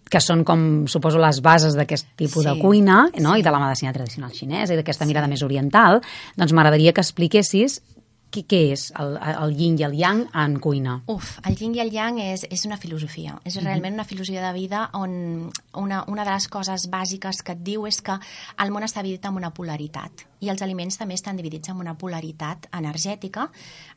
[0.10, 3.34] que són com, suposo, les bases d'aquest tipus Sí, de cuina no?
[3.34, 3.40] sí.
[3.40, 6.02] i de la medicina tradicional xinesa i d'aquesta mirada més oriental,
[6.36, 7.82] doncs m'agradaria que expliquessis
[8.32, 11.00] què, què és el, el yin i el yang en cuina.
[11.08, 13.40] Uf, el yin i el yang és, és una filosofia.
[13.44, 13.64] És Mhm.
[13.66, 17.86] realment una filosofia de vida on una, una de les coses bàsiques que et diu
[17.88, 18.20] és que
[18.58, 21.98] el món està dividit en una polaritat i els aliments també estan dividits en una
[21.98, 23.50] polaritat energètica.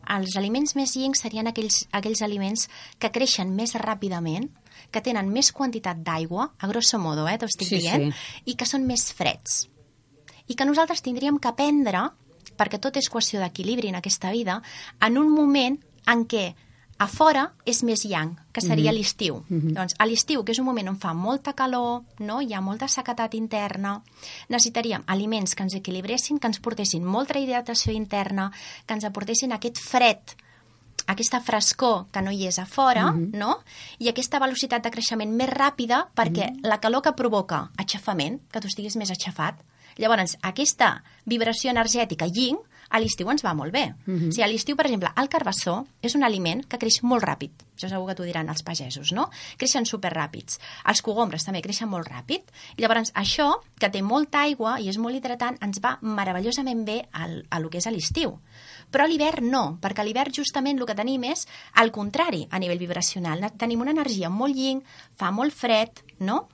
[0.09, 2.69] Els aliments més yin serien aquells, aquells aliments
[2.99, 4.49] que creixen més ràpidament,
[4.91, 8.43] que tenen més quantitat d'aigua, a grosso modo, eh, t'ho estic Sí, dient, sí.
[8.47, 9.69] i que són més freds.
[10.49, 12.11] I que nosaltres tindríem que aprendre
[12.57, 14.63] perquè tot és qüestió d'equilibri en aquesta vida,
[15.01, 16.55] en un moment en què
[16.99, 18.97] a fora és més yang, que seria Mhm.
[18.99, 19.45] l'estiu.
[19.49, 19.73] Mhm.
[19.75, 22.41] Doncs a l'estiu, que és un moment on fa molta calor, no?
[22.41, 24.03] hi ha molta sequetat interna,
[24.49, 28.53] necessitaríem aliments que ens equilibressin, que ens portessin molta hidratació interna,
[28.87, 30.19] que ens aportessin aquest fred
[31.05, 33.31] aquesta frescor que no hi és a fora, Mhm.
[33.37, 33.59] no?
[33.99, 38.69] I aquesta velocitat de creixement més ràpida perquè la calor que provoca aixafament, que tu
[38.69, 39.57] estiguis més aixafat.
[39.99, 42.61] Llavors, aquesta vibració energètica yin
[42.93, 43.95] a l'estiu ens va molt bé.
[44.05, 44.29] Mhm.
[44.29, 47.51] O sigui, a l'estiu, per exemple, el carbassó és un aliment que creix molt ràpid.
[47.75, 49.31] Això segur que t'ho diran els pagesos, no?
[49.57, 50.59] Creixen superràpids.
[50.87, 52.43] Els cogombres també creixen molt ràpid.
[52.77, 57.47] Llavors, això, que té molta aigua i és molt hidratant, ens va meravellosament bé al,
[57.51, 58.39] a lo que és a l'estiu.
[58.91, 62.59] Però a l'hivern no, perquè a l'hivern justament el que tenim és al contrari a
[62.59, 63.41] nivell vibracional.
[63.57, 64.83] Tenim una energia molt yin,
[65.17, 66.49] fa molt fred, no?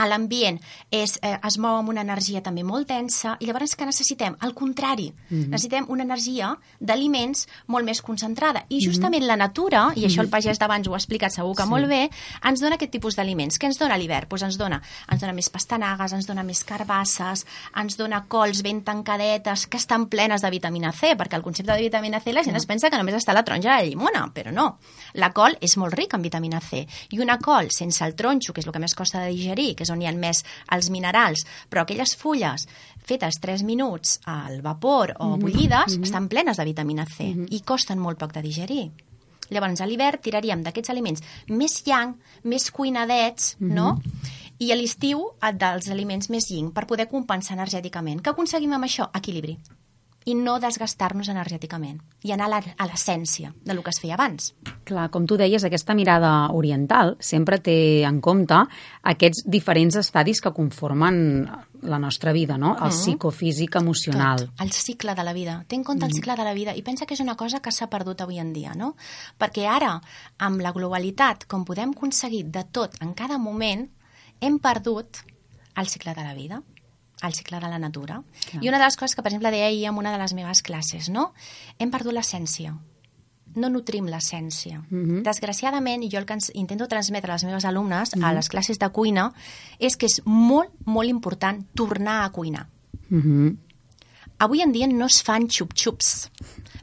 [0.00, 0.58] A l'ambient
[0.90, 4.36] és, eh, es mou amb una energia també molt densa i llavors que necessitem?
[4.40, 5.50] Al contrari, Mhm.
[5.50, 8.84] necessitem una energia d'aliments molt més concentrada i Mhm.
[8.84, 10.32] justament la natura, i això el Mhm.
[10.32, 11.68] pagès d'abans ho ha explicat segur que Sí.
[11.68, 12.10] molt bé,
[12.42, 13.58] ens dona aquest tipus d'aliments.
[13.58, 14.28] Què ens dona l'hivern?
[14.28, 18.82] Pues ens, dona, ens dona més pastanagues, ens dona més carbasses, ens dona cols ben
[18.82, 22.56] tancadetes que estan plenes de vitamina C, perquè el concepte de vitamina C la gent
[22.56, 24.78] es pensa que només està la taronja de la llimona, però no.
[25.14, 28.60] La col és molt rica en vitamina C i una col sense el tronxo, que
[28.60, 31.44] és el que més costa de digerir, que és on hi ha més els minerals,
[31.68, 32.66] però aquelles fulles
[33.04, 35.40] fetes 3 minuts al vapor o Mhm.
[35.40, 36.04] bullides Mhm.
[36.04, 37.46] estan plenes de vitamina C Mhm.
[37.50, 38.90] i costen molt poc de digerir.
[39.50, 43.74] Llavors, a l'hivern tiraríem d'aquests aliments més yang, més cuinadets, Mhm.
[43.74, 44.00] no?
[44.58, 48.20] I a l'estiu dels aliments més yin per poder compensar energèticament.
[48.20, 49.10] Què aconseguim amb això?
[49.14, 49.58] Equilibri.
[50.28, 54.52] I no desgastar-nos energèticament i anar a l'essència de lo que es feia abans.
[54.84, 58.58] Clar, com tu deies, aquesta mirada oriental sempre té en compte
[59.02, 61.48] aquests diferents estadis que conformen
[61.82, 62.74] la nostra vida, no?
[62.76, 62.98] El Mhm.
[62.98, 64.38] psicofísic emocional.
[64.50, 65.64] Tot, el cicle de la vida.
[65.66, 66.16] Té en compte el Mhm.
[66.16, 68.52] cicle de la vida i pensa que és una cosa que s'ha perdut avui en
[68.52, 68.96] dia, no?
[69.38, 70.02] Perquè ara,
[70.38, 73.88] amb la globalitat, com podem aconseguir de tot en cada moment,
[74.40, 75.16] hem perdut
[75.76, 76.62] el cicle de la vida
[77.22, 78.22] el cicle de la natura.
[78.50, 78.64] Clar.
[78.64, 80.62] I una de les coses que, per exemple, deia ahir en una de les meves
[80.62, 81.32] classes, no?
[81.78, 82.76] Hem perdut l'essència.
[83.54, 84.84] No nutrim l'essència.
[84.90, 85.22] Mhm.
[85.26, 88.34] Desgraciadament, i jo el que intento transmetre a les meves alumnes a Mhm.
[88.34, 89.32] les classes de cuina
[89.78, 92.68] és que és molt, molt important tornar a cuinar.
[93.08, 93.58] Mhm.
[94.38, 96.30] Avui en dia no es fan xup-xups.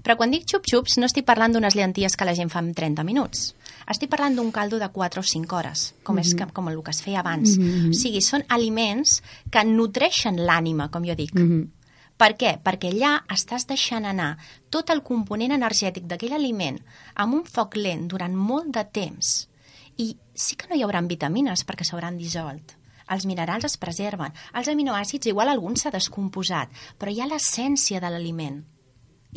[0.04, 3.04] Però quan dic xup-xups no estic parlant d'unes llenties que la gent fa en 30
[3.04, 3.56] minuts.
[3.88, 6.38] Estic parlant d'un caldo de 4 o 5 hores, com, és Mhm.
[6.38, 7.58] que, com el que es feia abans.
[7.58, 7.90] Mhm.
[7.92, 11.34] O sigui, són aliments que nutreixen l'ànima, com jo dic.
[11.34, 11.72] Mhm.
[12.18, 12.62] Per què?
[12.64, 14.38] Perquè allà estàs deixant anar
[14.72, 16.80] tot el component energètic d'aquell aliment
[17.16, 19.50] amb un foc lent durant molt de temps.
[19.98, 22.74] I sí que no hi haurà vitamines perquè s'hauran dissolt.
[23.10, 24.34] Els minerals es preserven.
[24.54, 26.70] Els aminoàcids, igual algun s'ha descomposat,
[27.00, 28.66] però hi ha l'essència de l'aliment.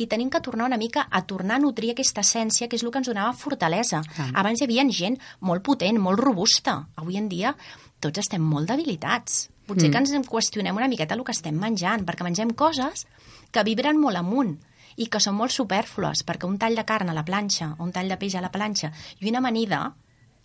[0.01, 2.89] I tenim que tornar una mica a tornar a nutrir aquesta essència, que és el
[2.91, 4.01] que ens donava fortalesa.
[4.15, 4.31] Clar.
[4.41, 6.87] Abans hi havia gent molt potent, molt robusta.
[6.97, 7.53] Avui en dia
[8.01, 9.49] tots estem molt debilitats.
[9.67, 9.91] Potser Mm.
[9.91, 13.05] que ens en qüestionem una miqueta el que estem menjant, perquè mengem coses
[13.51, 14.57] que vibren molt amunt
[14.97, 17.91] i que són molt superflues, perquè un tall de carn a la planxa o un
[17.91, 19.93] tall de peix a la planxa i una amanida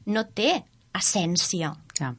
[0.06, 0.64] no té
[0.94, 1.72] essència.
[1.96, 2.14] Clar.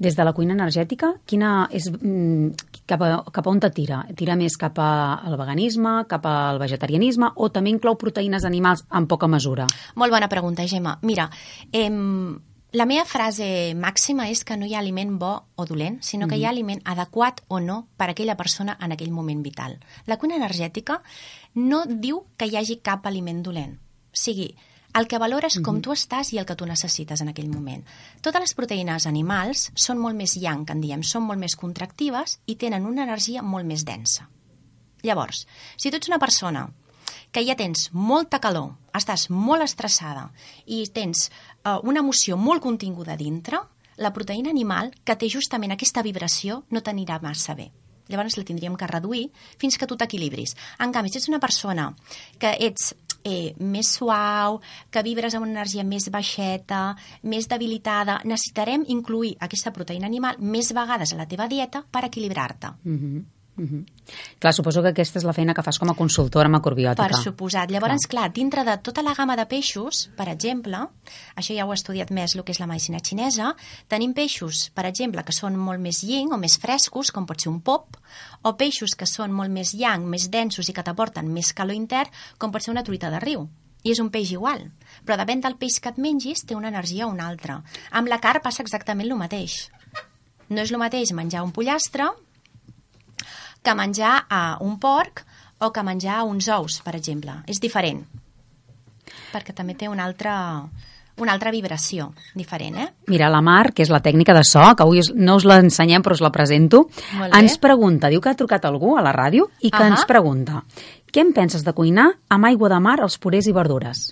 [0.00, 2.54] Des de la cuina energètica, quina és, mm,
[2.88, 4.00] cap, a, cap a on te tira?
[4.16, 9.28] Tira més cap al veganisme, cap al vegetarianisme o també inclou proteïnes animals en poca
[9.28, 9.66] mesura?
[9.96, 10.98] Molt bona pregunta, Gemma.
[11.02, 11.28] Mira,
[11.70, 12.40] em,
[12.72, 16.36] la meva frase màxima és que no hi ha aliment bo o dolent, sinó que
[16.36, 16.54] hi ha Mhm.
[16.56, 19.80] aliment adequat o no per a aquella persona en aquell moment vital.
[20.06, 21.02] La cuina energètica
[21.54, 23.74] no diu que hi hagi cap aliment dolent.
[23.74, 24.54] O sigui,
[24.94, 25.82] el que valora és com Mhm.
[25.82, 27.84] tu estàs i el que tu necessites en aquell moment.
[28.20, 32.40] Totes les proteïnes animals són molt més yang, que en diem, són molt més contractives
[32.46, 34.28] i tenen una energia molt més densa.
[35.02, 36.72] Llavors, si tu ets una persona
[37.32, 40.32] que ja tens molta calor, estàs molt estressada
[40.66, 41.30] i tens
[41.64, 43.60] uh, una emoció molt continguda dintre,
[43.96, 47.70] la proteïna animal, que té justament aquesta vibració, no t'anirà massa bé.
[48.08, 50.56] Llavors la tindríem que reduir fins que tu t'equilibris.
[50.80, 51.94] En canvi, si ets una persona
[52.38, 58.84] que ets eh, més suau, que vibres amb una energia més baixeta, més debilitada, necessitarem
[58.88, 62.74] incluir aquesta proteïna animal més vegades a la teva dieta per equilibrar-te.
[63.60, 63.84] Mhm.
[64.38, 67.06] Clar, suposo que aquesta és la feina que fas com a consultora macrobiòtica.
[67.06, 67.70] Per suposat.
[67.70, 68.32] Llavors, clar.
[68.32, 70.78] dintre de tota la gamma de peixos, per exemple,
[71.36, 73.54] això ja ho he estudiat més, el que és la medicina xinesa,
[73.86, 77.50] tenim peixos, per exemple, que són molt més yin o més frescos, com pot ser
[77.50, 77.98] un pop,
[78.42, 82.08] o peixos que són molt més yang, més densos i que t'aporten més calor intern,
[82.38, 83.48] com pot ser una truita de riu.
[83.82, 84.70] I és un peix igual.
[85.04, 87.62] Però depèn del peix que et mengis, té una energia o una altra.
[87.90, 89.70] Amb la carn passa exactament el mateix.
[90.48, 92.10] No és el mateix menjar un pollastre
[93.62, 95.24] que menjar a un porc
[95.60, 97.42] o que menjar uns ous, per exemple.
[97.46, 98.04] És diferent.
[99.30, 100.34] Perquè també té una altra,
[101.20, 102.86] una altra vibració diferent, eh?
[103.12, 106.16] Mira, la Mar, que és la tècnica de so, que avui no us l'ensenyem però
[106.16, 106.86] us la presento,
[107.28, 109.92] ens pregunta, diu que ha trucat algú a la ràdio i que Ahà.
[109.92, 110.64] ens pregunta
[111.10, 114.10] què en penses de cuinar amb aigua de mar, els purés i verdures?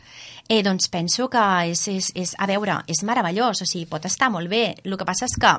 [0.48, 4.30] Eh, doncs penso que és, és, és, a veure, és meravellós, o sigui, pot estar
[4.34, 4.74] molt bé.
[4.82, 5.52] El que passa és que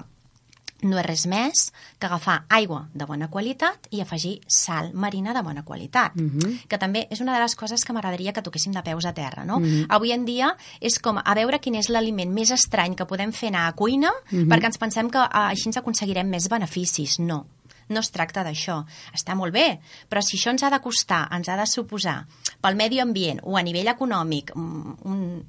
[0.84, 5.42] no és res més que agafar aigua de bona qualitat i afegir sal marina de
[5.42, 6.15] bona qualitat.
[6.15, 6.68] Mhm.
[6.70, 9.44] que també és una de les coses que m'agradaria que toquéssim de peus a terra,
[9.46, 9.60] no?
[9.60, 9.86] Mhm.
[9.89, 13.48] Avui en dia és com a veure quin és l'aliment més estrany que podem fer
[13.50, 14.48] anar a cuina Mhm.
[14.48, 17.20] perquè ens pensem que ah, així ens aconseguirem més beneficis.
[17.20, 17.46] No,
[17.89, 18.86] no es tracta d'això.
[19.13, 22.28] Està molt bé, però si això ens ha de costar, ens ha de suposar
[22.62, 25.46] pel medi ambient o a nivell econòmic mm, un,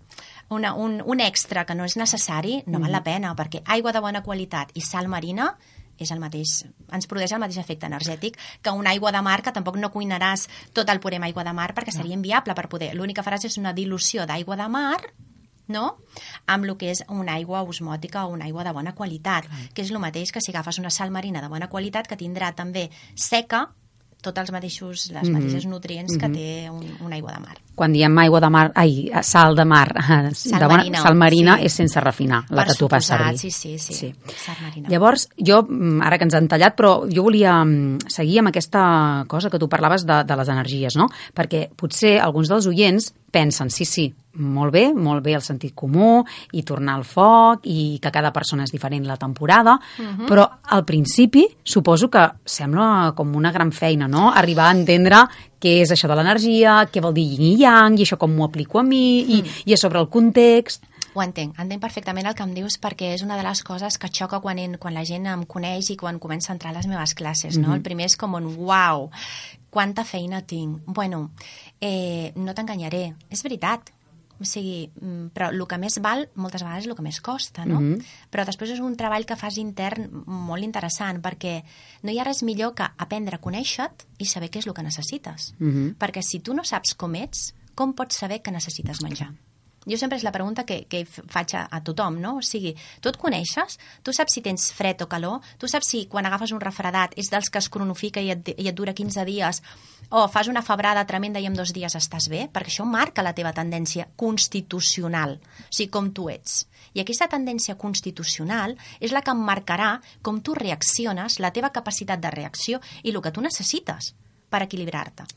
[0.50, 4.02] una, un, un extra que no és necessari, no val la pena, perquè aigua de
[4.02, 5.54] bona qualitat i sal marina
[6.00, 6.64] és el mateix,
[6.96, 10.46] ens produeix el mateix efecte energètic que una aigua de mar que tampoc no cuinaràs
[10.76, 12.94] tot el puré amb aigua de mar perquè seria inviable per poder.
[12.96, 15.00] L'únic que faràs és una dilució d'aigua de mar
[15.70, 15.98] no?
[16.46, 19.92] amb el que és una aigua osmòtica o una aigua de bona qualitat, que és
[19.92, 23.68] el mateix que si agafes una sal marina de bona qualitat que tindrà també seca
[24.22, 25.32] tots els mateixos, les Mhm.
[25.32, 26.34] mateixes nutrients que Mhm.
[26.34, 27.56] té un, una aigua de mar.
[27.74, 29.88] Quan diem aigua de mar, ai, sal de mar,
[30.34, 31.64] Sal de bona, marina, sal marina sí.
[31.64, 33.38] és sense refinar, la Per que tu fas servir.
[33.38, 34.14] Sí, sí, sí, Sí.
[34.36, 34.88] sal marina.
[34.90, 39.24] Llavors, jo, mm, ara que ens han tallat, però jo volia mm, seguir amb aquesta
[39.26, 41.06] cosa que tu parlaves de, de les energies, no?
[41.34, 46.22] Perquè potser alguns dels oients pensen, sí, sí, molt bé, molt bé el sentit comú
[46.52, 50.26] i tornar al foc i que cada persona és diferent la temporada, Mhm.
[50.26, 54.30] però al principi suposo que sembla com una gran feina, no?
[54.32, 55.16] Arribar a entendre
[55.60, 58.44] què és això de l'energia, què vol dir yin i yang, i això com m'ho
[58.46, 60.84] aplico a mi, i, i a sobre el context...
[61.12, 64.06] Ho entenc, entenc perfectament el que em dius perquè és una de les coses que
[64.08, 66.86] xoca quan, en, quan la gent em coneix i quan comença a entrar a les
[66.86, 67.66] meves classes, no?
[67.68, 67.74] Mhm.
[67.74, 69.10] El primer és com un uau,
[69.70, 70.78] quanta feina tinc.
[70.86, 71.30] Bueno,
[71.80, 73.92] eh, no t'enganyaré, és veritat.
[74.40, 77.66] O sigui, mm, però el que més val moltes vegades és el que més costa,
[77.66, 77.80] no?
[77.80, 77.98] Mhm.
[78.32, 81.62] Però després és un treball que fas intern molt interessant perquè
[82.02, 84.82] no hi ha res millor que aprendre a conèixer-te i saber què és el que
[84.82, 85.54] necessites.
[85.58, 85.96] Mhm.
[85.98, 89.34] Perquè si tu no saps com ets, com pots saber que necessites menjar?
[89.90, 92.36] Jo sempre és la pregunta que, que faig a, a tothom, no?
[92.38, 92.72] O sigui,
[93.02, 93.78] tu et coneixes?
[94.06, 95.40] Tu saps si tens fred o calor?
[95.58, 98.70] Tu saps si quan agafes un refredat és dels que es cronofica i et, i
[98.70, 99.62] et dura 15 dies
[100.10, 102.46] o fas una febrada tremenda i en dos dies estàs bé?
[102.52, 106.64] Perquè això marca la teva tendència constitucional, o sigui, com tu ets.
[106.94, 109.92] I aquesta tendència constitucional és la que marcarà
[110.26, 114.14] com tu reacciones, la teva capacitat de reacció i el que tu necessites
[114.50, 115.28] per equilibrar-te.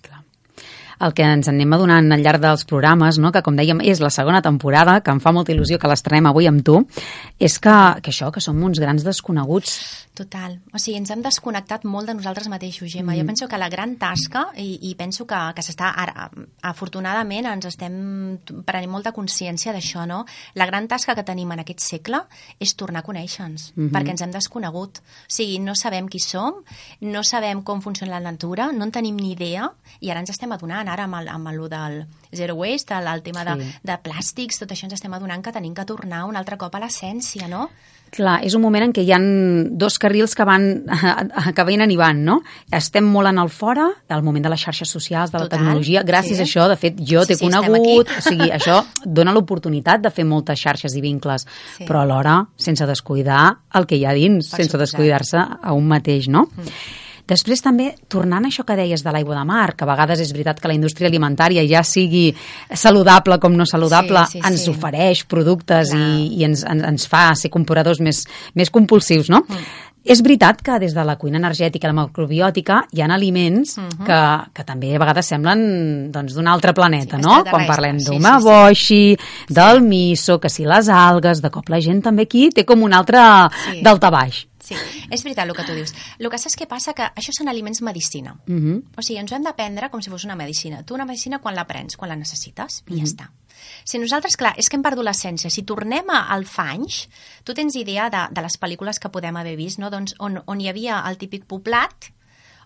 [1.00, 3.32] El que ens en anem adonant al llarg dels programes, no?
[3.32, 6.48] que com dèiem és la segona temporada, que em fa molta il·lusió que l'estrenem avui
[6.48, 6.82] amb tu,
[7.40, 9.78] és que, que això, que som uns grans desconeguts.
[10.14, 10.60] Total.
[10.72, 13.16] O sigui, ens hem desconnectat molt de nosaltres mateixos, Gemma.
[13.16, 13.20] Mm.
[13.24, 15.90] Jo penso que la gran tasca, i, i penso que, que s'està...
[15.98, 16.30] ara,
[16.62, 17.96] Afortunadament ens estem
[18.66, 20.24] prenent molta consciència d'això, no?
[20.56, 22.22] La gran tasca que tenim en aquest segle
[22.62, 23.90] és tornar a conèixer-nos, Mhm.
[23.92, 25.00] perquè ens hem desconegut.
[25.00, 26.62] O sigui, no sabem qui som,
[27.02, 30.52] no sabem com funciona la natura, no en tenim ni idea, i ara ens estem
[30.52, 33.72] adonant, ara amb el, amb el del zero waste, el, el tema de, Sí.
[33.84, 36.80] de plàstics, tot això ens estem adonant que tenim que tornar un altre cop a
[36.80, 37.70] l'essència, no?
[38.14, 39.24] Clar, és un moment en què hi han
[39.76, 40.84] dos carrils que van
[41.56, 42.42] que venen i van, no?
[42.72, 46.04] Estem molt en el fora, al moment de les xarxes socials, de la Total, tecnologia.
[46.06, 46.42] Gràcies sí.
[46.42, 50.12] a això, de fet, jo Sí, t'he sí, conegut, o sigui, això dona l'oportunitat de
[50.14, 51.86] fer moltes xarxes i vincles, Sí.
[51.90, 56.28] però alhora sense descuidar el que hi ha dins, Per sense descuidar-se a un mateix,
[56.30, 56.50] no?
[57.28, 60.34] Després també, tornant a això que deies de l'aigua de mar, que a vegades és
[60.36, 62.34] veritat que la indústria alimentària ja sigui
[62.74, 64.70] saludable com no saludable, Sí, sí, ens sí.
[64.72, 66.04] ofereix productes i,
[66.40, 69.44] i ens, ens, ens fa ser compradors més, més compulsius, no?
[70.04, 74.04] És veritat que des de la cuina energètica i la macrobiòtica hi ha aliments Mhm.
[74.06, 74.20] que,
[74.54, 77.42] que també a vegades semblen doncs, d'un altre planeta, Sí, no?
[77.50, 82.24] Quan parlem sí, d'umaboshi, del miso, que si les algues, de cop la gent també
[82.24, 83.18] aquí té com un altre
[83.72, 83.82] Sí.
[83.82, 84.48] daltabaix.
[84.64, 84.76] Sí,
[85.12, 85.92] és veritat el que tu dius.
[86.20, 86.94] El que saps què passa?
[86.96, 88.38] Que això són aliments medicina.
[88.48, 88.78] Mhm.
[88.98, 90.84] O sigui, ens ho hem de prendre com si fos una medicina.
[90.86, 91.98] Tu una medicina quan la prens?
[91.98, 93.10] Quan la necessites i ja Mhm.
[93.10, 93.30] està.
[93.84, 95.50] Si nosaltres, clar, és que hem perdut l'essència.
[95.50, 97.10] Si tornem al fanys,
[97.44, 99.90] tu tens idea de, de les pel·lícules que podem haver vist, no?
[99.90, 102.12] doncs on, on hi havia el típic poblat,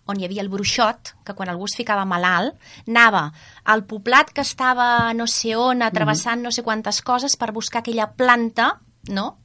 [0.05, 2.55] on hi havia el bruixot, que quan algú es ficava malalt,
[2.87, 3.33] anava
[3.65, 8.11] al poblat que estava no sé on, atrevessant no sé quantes coses per buscar aquella
[8.13, 8.79] planta,
[9.09, 9.37] no?,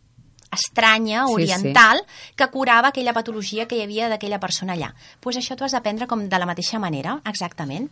[0.52, 2.02] estranya, Sí, oriental,
[2.36, 4.92] que curava aquella patologia que hi havia d'aquella persona allà.
[4.92, 7.88] Doncs pues això tu has d'aprendre com de la mateixa manera, exactament.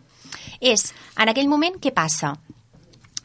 [0.59, 2.35] És, en aquell moment, què passa?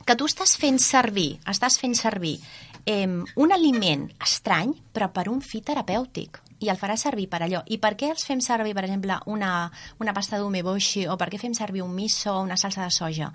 [0.07, 2.39] Que tu estàs fent servir, estàs fent servir
[2.87, 7.63] eh, un aliment estrany, però per un fi terapèutic i el farà servir per allò.
[7.69, 9.71] I per què els fem servir, per exemple, una,
[10.01, 13.33] una pasta d'umeboshi o per què fem servir un miso o una salsa de soja?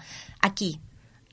[0.48, 0.74] Aquí,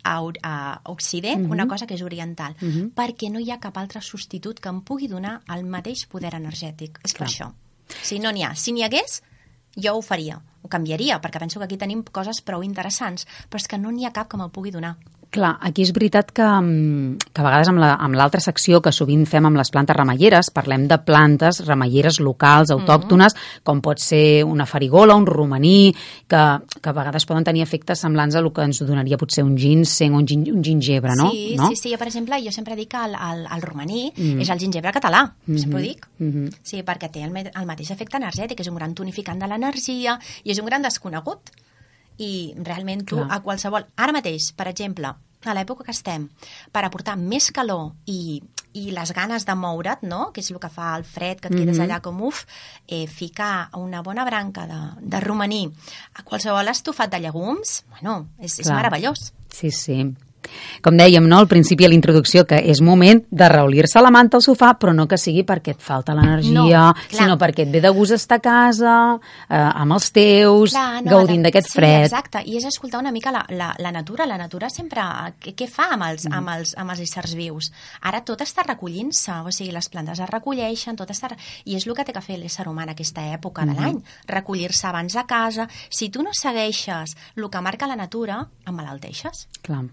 [0.05, 1.51] a, a Occident, Mhm.
[1.51, 2.93] una cosa que és oriental, Mhm.
[2.95, 6.99] perquè no hi ha cap altre substitut que em pugui donar el mateix poder energètic.
[7.05, 7.53] És per això.
[8.03, 8.55] Si no n'hi ha.
[8.55, 9.23] Si n'hi hagués,
[9.77, 10.43] jo ho faria.
[10.63, 14.05] Ho canviaria, perquè penso que aquí tenim coses prou interessants, però és que no n'hi
[14.05, 14.97] ha cap que me'l pugui donar.
[15.31, 19.27] Clar, aquí és veritat que, mm, que a vegades amb la- l'altra secció que sovint
[19.27, 24.65] fem amb les plantes remeieres, parlem de plantes remeieres locals, autòctones, com pot ser una
[24.65, 25.95] farigola, un romaní,
[26.27, 29.55] que, que a vegades poden tenir efectes semblants a el que ens donaria potser un
[29.59, 31.31] ginseng o un, gin, un gingebre, no?
[31.31, 31.69] Sí, no?
[31.69, 31.91] sí, sí.
[31.93, 34.41] Jo, per exemple, jo sempre dic que el, el, el romaní Mhm.
[34.41, 36.07] és el gingebre català, sempre ho Mhm, dic.
[36.21, 36.49] mhm.
[36.63, 40.51] Sí, perquè té el, el mateix efecte energètic, és un gran tonificant de l'energia i
[40.53, 41.41] és un gran desconegut.
[42.19, 43.29] I realment tu, Clar.
[43.31, 43.87] a qualsevol...
[43.97, 45.13] Ara mateix, per exemple,
[45.47, 46.29] a l'època que estem,
[46.75, 48.41] per aportar més calor i,
[48.75, 50.33] i les ganes de moure't, no?
[50.35, 51.85] que és el que fa el fred, que et quedes Mhm.
[51.87, 52.45] allà com uf,
[52.89, 55.71] eh, ficar una bona branca de, de romaní
[56.15, 58.77] a qualsevol estofat de llegums, bueno, és, és Clar.
[58.83, 59.33] meravellós.
[59.49, 60.15] Sí, sí.
[60.83, 64.11] Com dèiem, no, al principi a la introducció, que és moment de reulir-se a la
[64.11, 66.95] manta al sofà, però no que sigui perquè et falta l'energia, No, clar.
[67.11, 68.95] sinó perquè et ve de gust estar a casa,
[69.49, 72.05] eh, amb els teus, Clar, no, gaudint de- d'aquest sí, fred.
[72.05, 74.27] exacte, i és escoltar una mica la, la, la natura.
[74.27, 75.03] La natura sempre...
[75.41, 76.33] Què, què fa amb els, Mm.
[76.35, 77.73] amb, els, amb els éssers vius?
[78.03, 81.29] Ara tot està recollint-se, o sigui, les plantes es recolleixen, tot està...
[81.65, 83.81] I és el que té que fer l'ésser humà en aquesta època de Mhm.
[83.81, 85.69] l'any, recollir-se abans a casa.
[85.91, 89.49] Si tu no segueixes el que marca la natura, emmalalteixes.
[89.63, 89.85] Clar.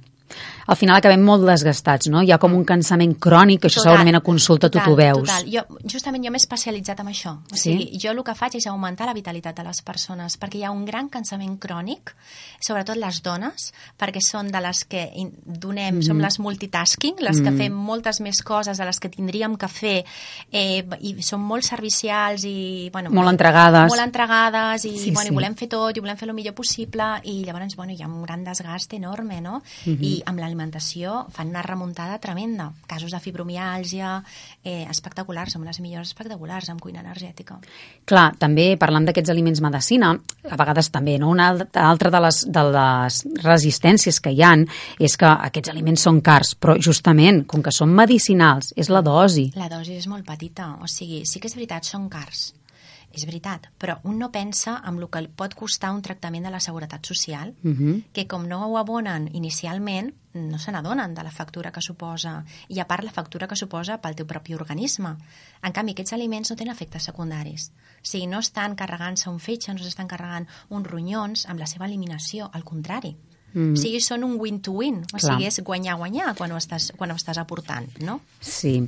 [0.67, 2.23] Al final acabem molt desgastats, no?
[2.23, 5.27] Hi ha com un cansament crònic, que això Total, segurament a consulta tu t'ho veus.
[5.29, 5.45] Total.
[5.51, 7.35] Jo, justament jo m'he especialitzat en això.
[7.51, 7.69] O Sí?
[7.69, 10.71] sigui, jo el que faig és augmentar la vitalitat de les persones, perquè hi ha
[10.71, 12.15] un gran cansament crònic,
[12.59, 15.11] sobretot les dones, perquè són de les que
[15.45, 16.01] donem, Mhm.
[16.01, 17.57] som les multitasking, les que Mhm.
[17.57, 20.05] fem moltes més coses de les que tindríem que fer,
[20.51, 22.89] eh, i som molt servicials i...
[22.91, 23.87] Bueno, Molt entregades.
[23.87, 25.33] Molt entregades, i, Sí, bueno, sí.
[25.33, 28.07] i volem fer tot, i volem fer el millor possible, i llavors, bueno, hi ha
[28.07, 29.61] un gran desgast enorme, no?
[29.85, 29.97] Mhm.
[30.03, 32.69] I amb l'alimentació fan una remuntada tremenda.
[32.87, 34.17] Casos de fibromiàlgia
[34.63, 37.59] eh, espectaculars, som les millors espectaculars amb cuina energètica.
[38.07, 40.13] Clar, també parlant d'aquests aliments medicina,
[40.49, 41.31] a vegades també, no?
[41.33, 41.51] Una
[41.85, 44.67] altra de les, de les resistències que hi han
[44.99, 49.49] és que aquests aliments són cars, però justament, com que són medicinals, és la dosi.
[49.59, 52.51] La dosi és molt petita, o sigui, sí que és veritat, són cars,
[53.15, 56.51] és veritat, però un no pensa en el que li pot costar un tractament de
[56.51, 58.11] la seguretat social, Mhm.
[58.13, 62.79] que com no ho abonen inicialment, no se n'adonen de la factura que suposa, i
[62.79, 65.15] a part la factura que suposa pel teu propi organisme.
[65.63, 67.71] En canvi, aquests aliments no tenen efectes secundaris.
[67.71, 71.85] O sigui, no estan carregant-se un fetge, no s'estan carregant uns ronyons amb la seva
[71.85, 73.15] eliminació, al contrari.
[73.55, 73.73] Mhm.
[73.73, 75.21] O sigui, són un win-to-win, o Clar.
[75.37, 78.19] sigui, és guanyar-guanyar quan, ho estàs, quan ho estàs aportant, no?
[78.41, 78.83] Sí.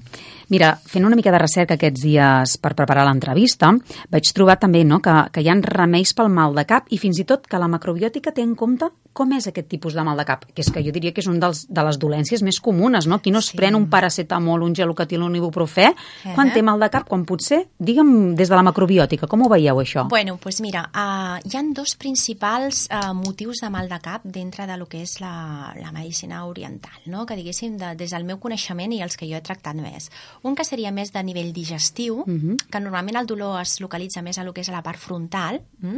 [0.49, 3.72] Mira, fent una mica de recerca aquests dies per preparar l'entrevista,
[4.11, 7.18] vaig trobar també no, que, que hi ha remeis pel mal de cap i fins
[7.20, 8.86] i tot que la macrobiòtica té en compte
[9.18, 11.28] com és aquest tipus de mal de cap, que és que jo diria que és
[11.28, 13.18] un dels, de les dolències més comunes, no?
[13.20, 13.57] Qui no es Sí.
[13.57, 15.95] pren un paracetamol, un gelocatil, un ibuprofè,
[16.36, 16.51] quan Eh.
[16.53, 20.07] té mal de cap, quan potser, digue'm, des de la macrobiòtica, com ho veieu això?
[20.07, 24.22] Bueno, doncs pues mira, uh, hi han dos principals uh, motius de mal de cap
[24.24, 27.26] dintre de lo que és la, la medicina oriental, no?
[27.28, 30.10] que diguéssim de, des del meu coneixement i els que jo he tractat més.
[30.43, 32.58] Un que seria més de nivell digestiu, Mhm.
[32.72, 35.62] que normalment el dolor es localitza més a lo que és a la part frontal,
[35.80, 35.97] mm?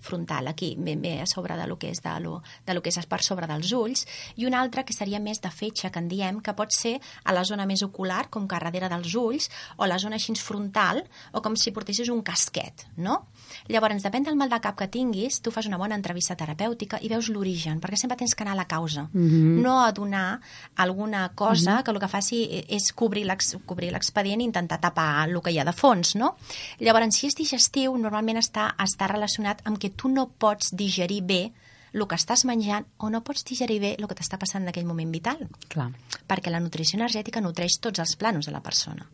[0.00, 2.90] frontal, aquí, ben bé a sobre de lo que és de lo, de lo que
[2.90, 6.08] és per sobre dels ulls, i un altre que seria més de fetge, que en
[6.08, 9.86] diem, que pot ser a la zona més ocular, com que darrere dels ulls, o
[9.86, 13.26] la zona així frontal, o com si portessis un casquet, no?
[13.68, 17.08] Llavors, depèn del mal de cap que tinguis, tu fas una bona entrevista terapèutica i
[17.08, 19.62] veus l'origen, perquè sempre tens que anar a la causa, Mhm.
[19.62, 20.40] no a donar
[20.76, 25.58] alguna cosa que el que faci és cobrir l'expedient i intentar tapar el que hi
[25.58, 26.36] ha de fons, no?
[26.80, 31.52] Llavors, si és digestiu, normalment està, està relacionat amb que tu no pots digerir bé
[31.94, 34.86] el que estàs menjant o no pots digerir bé el que t'està passant en aquell
[34.88, 35.90] moment vital Clar.
[36.28, 39.06] perquè la nutrició energètica nutreix tots els planos de la persona.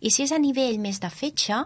[0.00, 1.60] I si és a nivell més de fetge,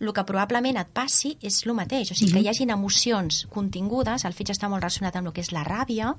[0.00, 4.24] el que probablement et passi és el mateix, o sigui, que hi hagin emocions contingudes,
[4.24, 6.14] el fetge està molt relacionat amb el que és la ràbia,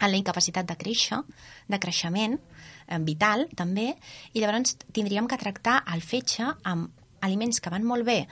[0.00, 1.20] en la incapacitat de créixer,
[1.68, 3.92] de creixement eh, vital també,
[4.32, 6.90] i llavors tindríem que tractar el fetge amb
[7.24, 8.24] aliments que van molt bé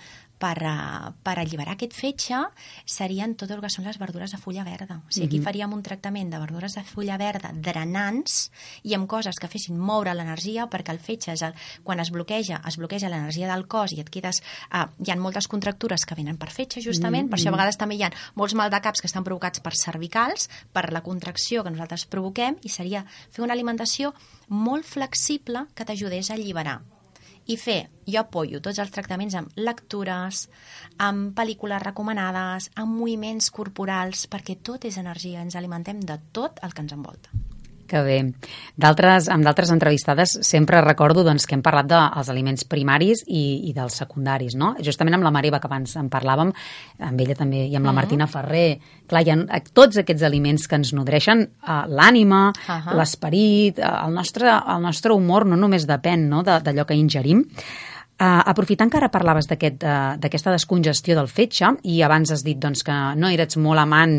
[0.43, 2.41] per, uh, per alliberar aquest fetge
[2.89, 4.99] serien tot el que són les verdures de fulla verda.
[5.07, 5.45] O sigui, aquí Mhm.
[5.45, 8.51] faríem un tractament de verdures de fulla verda drenants
[8.83, 12.61] i amb coses que fessin moure l'energia perquè el fetge, és el, quan es bloqueja,
[12.67, 14.43] es bloqueja l'energia del cos i et quedes...
[14.73, 17.59] Uh, hi ha moltes contractures que venen per fetge, justament, Mhm, per això a mhm.
[17.59, 21.03] vegades també hi ha molts mal de caps que estan provocats per cervicals, per la
[21.03, 24.15] contracció que nosaltres provoquem, i seria fer una alimentació
[24.49, 26.81] molt flexible que t'ajudés a alliberar
[27.47, 30.47] i fer, jo apoyo tots els tractaments amb lectures,
[31.03, 36.75] amb pel·lícules recomanades, amb moviments corporals, perquè tot és energia, ens alimentem de tot el
[36.75, 37.35] que ens envolta.
[37.93, 38.15] Que bé.
[38.81, 43.75] D'altres, amb d'altres entrevistades sempre recordo doncs, que hem parlat dels aliments primaris i, i
[43.77, 44.71] dels secundaris, no?
[44.81, 46.55] Justament amb la Mariva, que abans en parlàvem,
[47.05, 47.99] amb ella també, i amb la Mhm.
[48.01, 48.79] Martina Ferrer.
[49.13, 52.95] Clar, hi ha tots aquests aliments que ens nodreixen uh, l'ànima, Ahà.
[52.97, 57.45] l'esperit, uh, el, nostre, el nostre humor no només depèn no, de- d'allò que ingerim,
[58.23, 59.57] Uh, aprofitant que ara parlaves uh,
[60.21, 64.13] d'aquesta descongestió del fetge i abans has dit doncs, que no eres molt amant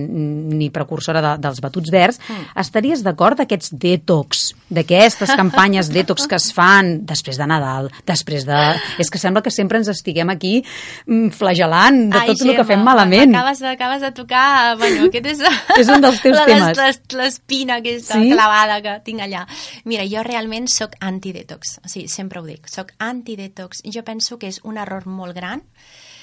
[0.51, 2.49] ni precursora de, dels batuts verds, Mm.
[2.59, 8.57] estaries d'acord d'aquests detox, d'aquestes campanyes detox que es fan després de Nadal, després de...
[8.99, 10.65] És que sembla que sempre ens estiguem aquí
[11.05, 13.35] mm, flagelant de Ai, tot el que Gemma, fem malament.
[13.39, 14.75] Acabes acabes de tocar...
[14.81, 15.45] Bueno, aquest és...
[15.79, 16.77] És un dels teus la- temes.
[16.77, 18.29] les- L'espina aquesta Sí?
[18.33, 19.45] clavada que tinc allà.
[19.85, 21.77] Mira, jo realment sóc anti-detox.
[21.85, 22.67] O sigui, sempre ho dic.
[22.67, 23.81] Sóc anti-detox.
[23.93, 25.61] Jo penso que és un error molt gran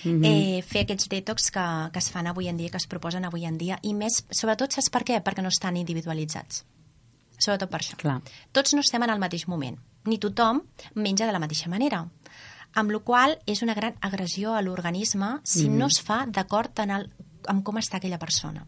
[0.03, 0.25] Mhm.
[0.25, 3.45] eh, fer aquests detox que, que es fan avui en dia, que es proposen avui
[3.45, 5.23] en dia, i més, sobretot, saps per què?
[5.23, 6.65] Perquè no estan individualitzats.
[7.39, 7.97] sobretot per això.
[7.97, 8.21] Clar.
[8.53, 10.63] Tots no estem en el mateix moment, ni tothom
[10.95, 12.07] menja de la mateixa manera
[12.75, 15.79] amb la qual és una gran agressió a l'organisme si Mhm.
[15.79, 18.67] no es fa d'acord amb com està aquella persona.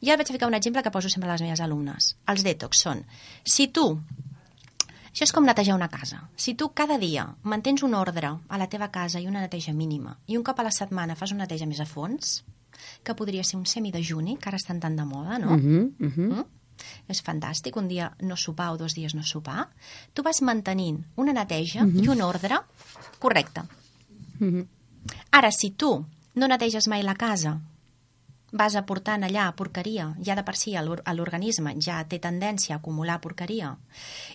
[0.00, 2.16] Jo vaig ficar un exemple que poso sempre a les meves alumnes.
[2.28, 3.04] Els detox són,
[3.44, 4.00] si tu
[5.12, 6.28] això és com netejar una casa.
[6.36, 10.16] Si tu cada dia mantens un ordre a la teva casa i una neteja mínima
[10.26, 12.44] i un cop a la setmana fas una neteja més a fons,
[13.02, 15.56] que podria ser un semidejuni, que ara estan tan de moda, no?
[15.56, 16.28] Mhm, mhm.
[16.38, 16.44] Mm?
[17.10, 19.68] És fantàstic, un dia no sopar o dos dies no sopar.
[20.14, 22.04] Tu vas mantenint una neteja Mhm.
[22.04, 22.60] i un ordre
[23.18, 23.62] correcte.
[24.38, 24.66] Mhm.
[25.32, 27.60] Ara, si tu no neteges mai la casa,
[28.52, 33.20] vas aportant allà porqueria, ja de per si l'or- l'organisme ja té tendència a acumular
[33.20, 33.76] porqueria,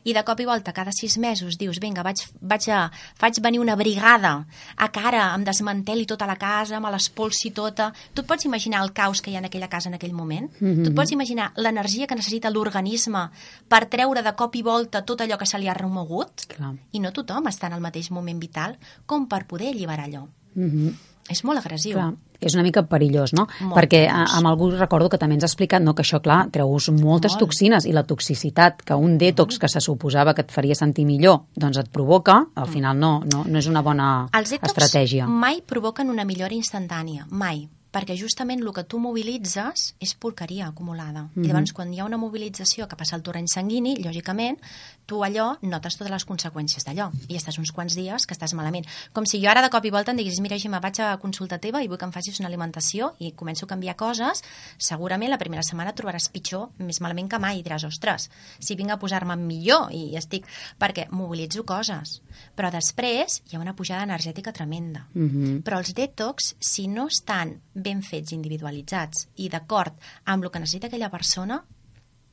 [0.03, 3.59] i de cop i volta cada sis mesos dius, vinga, vaig, vaig, a, faig venir
[3.59, 4.45] una brigada
[4.77, 7.91] a cara, em desmanteli tota la casa, me l'espolsi tota...
[8.13, 10.51] Tu et pots imaginar el caos que hi ha en aquella casa en aquell moment?
[10.59, 10.83] Mhm.
[10.83, 13.29] Tu et pots imaginar l'energia que necessita l'organisme
[13.67, 16.45] per treure de cop i volta tot allò que se li ha remogut?
[16.47, 16.75] Clar.
[16.91, 20.27] I no tothom està en el mateix moment vital com per poder alliberar allò.
[20.55, 20.93] Mhm.
[21.29, 21.93] És molt agressiu.
[21.95, 22.13] Clar,
[22.45, 23.47] és una mica perillós, no?
[23.61, 26.47] Molt Perquè a, amb algú recordo que també ens ha explicat no, que això, clar,
[26.53, 27.45] treus moltes Molt.
[27.45, 31.43] toxines i la toxicitat que un detox que se suposava que et faria sentir millor,
[31.55, 35.27] doncs et provoca, al final no, no, no és una bona Els detox estratègia.
[35.27, 41.29] mai provoquen una millora instantània, mai perquè justament el que tu mobilitzes és porqueria acumulada.
[41.35, 41.43] Mhm.
[41.43, 44.57] I llavors, quan hi ha una mobilització que passa al torrent sanguini, lògicament,
[45.05, 47.11] tu allò notes totes les conseqüències d'allò.
[47.27, 48.85] I estàs uns quants dies que estàs malament.
[49.13, 51.59] Com si jo ara de cop i volta em diguis, mira, Gemma, vaig a consulta
[51.59, 54.43] teva i vull que em facis una alimentació i començo a canviar coses,
[54.77, 58.29] segurament la primera setmana et trobaràs pitjor, més malament que mai, i diràs, ostres,
[58.59, 60.47] si vinc a posar-me millor i estic...
[60.79, 62.21] Perquè mobilitzo coses.
[62.57, 65.07] Però després hi ha una pujada energètica tremenda.
[65.13, 65.61] Mhm.
[65.63, 70.89] Però els detox, si no estan ben fets, individualitzats i d'acord amb el que necessita
[70.89, 71.61] aquella persona,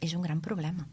[0.00, 0.86] és un gran problema.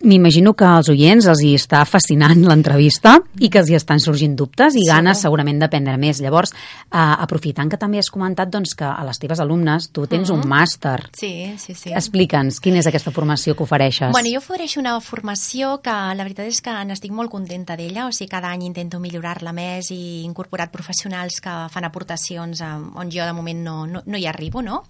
[0.00, 4.36] M'imagino que als oients els hi està fascinant l'entrevista i que els hi estan sorgint
[4.38, 4.92] dubtes i Segur.
[4.94, 6.20] ganes segurament d'aprendre més.
[6.22, 10.30] Llavors, eh, aprofitant que també has comentat doncs, que a les teves alumnes tu tens
[10.30, 10.36] Mhm.
[10.38, 11.00] un màster.
[11.18, 11.90] Sí, sí, sí.
[11.92, 14.12] Explica'ns, quina és aquesta formació que ofereixes?
[14.12, 18.12] Bueno, jo ofereixo una formació que la veritat és que n'estic molt contenta d'ella, o
[18.12, 23.24] sigui, cada any intento millorar-la més i incorporar professionals que fan aportacions a, on jo
[23.24, 24.84] de moment no, no, no hi arribo, no?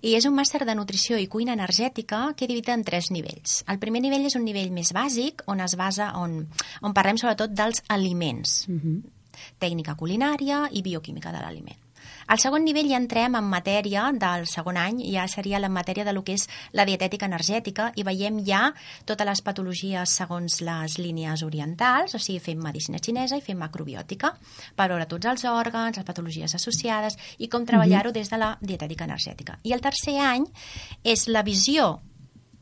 [0.00, 3.62] I és un màster de nutrició i cuina energètica que he dividit en tres nivells.
[3.68, 6.46] El primer nivell és un nivell més bàsic, on es basa, on,
[6.82, 9.02] on parlem sobretot dels aliments, Mhm.
[9.58, 11.80] tècnica culinària i bioquímica de l'aliment.
[12.26, 16.12] Al segon nivell ja entrem en matèria del segon any, ja seria la matèria de
[16.12, 18.72] lo que és la dietètica energètica i veiem ja
[19.04, 24.32] totes les patologies segons les línies orientals, o sigui, fem medicina xinesa i fem macrobiòtica,
[24.76, 29.04] per veure tots els òrgans, les patologies associades i com treballar-ho des de la dietètica
[29.04, 29.58] energètica.
[29.62, 30.46] I el tercer any
[31.02, 32.00] és la visió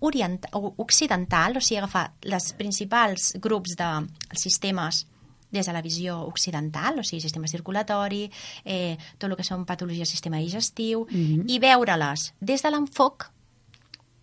[0.03, 3.90] orient o occidental, o sigui, agafar les principals grups de
[4.34, 5.07] sistemes
[5.53, 8.24] des de la visió occidental, o sigui, sistema circulatori,
[8.64, 11.44] eh, tot el que són patologies del sistema digestiu, Mhm.
[11.46, 13.30] i veure-les des de l'enfoc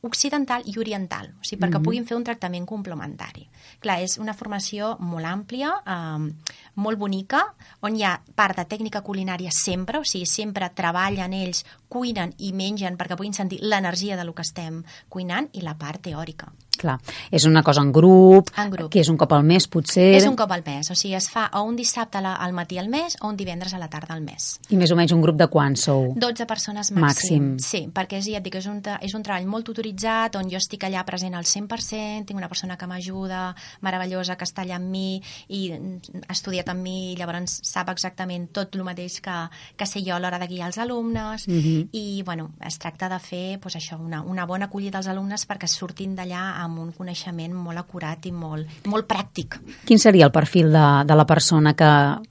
[0.02, 1.84] occidental i oriental, o sigui, perquè Mhm.
[1.84, 3.50] puguin fer un tractament complementari.
[3.80, 6.34] Clar, és una formació molt àmplia, eh,
[6.76, 11.66] molt bonica, on hi ha part de tècnica culinària sempre, o sigui, sempre treballen ells,
[11.89, 16.02] cuinen i mengen perquè puguin sentir l'energia de lo que estem cuinant, i la part
[16.02, 16.52] teòrica.
[16.80, 16.97] Clar,
[17.30, 18.89] és una cosa en grup, En grup.
[18.89, 21.30] que és un cop al mes potser, És un cop al mes, o sigui, es
[21.30, 24.22] fa o un dissabte al matí al mes o un divendres a la tarda al
[24.22, 24.62] mes.
[24.70, 26.14] i més o menys un grup de quants sou?
[26.16, 27.02] 12 persones màxim.
[27.02, 27.60] Màxim.
[27.60, 30.58] Sí, perquè és, ja et dic, és un, és un treball molt tutoritzat, on jo
[30.58, 34.90] estic allà present al 100%, tinc una persona que m'ajuda, meravellosa, que està allà amb
[34.90, 39.38] mi i mm, ha estudiat amb mi, i llavors sap exactament tot el mateix que,
[39.76, 41.90] que sé jo a l'hora de guiar els alumnes, Mhm.
[41.92, 45.68] i bueno, es tracta de fer pues, això, una, una bona acollida als alumnes perquè
[45.68, 49.60] surtin d'allà amb un coneixement molt acurat i molt, molt pràctic.
[49.86, 51.90] Quin seria el perfil de, de la persona que,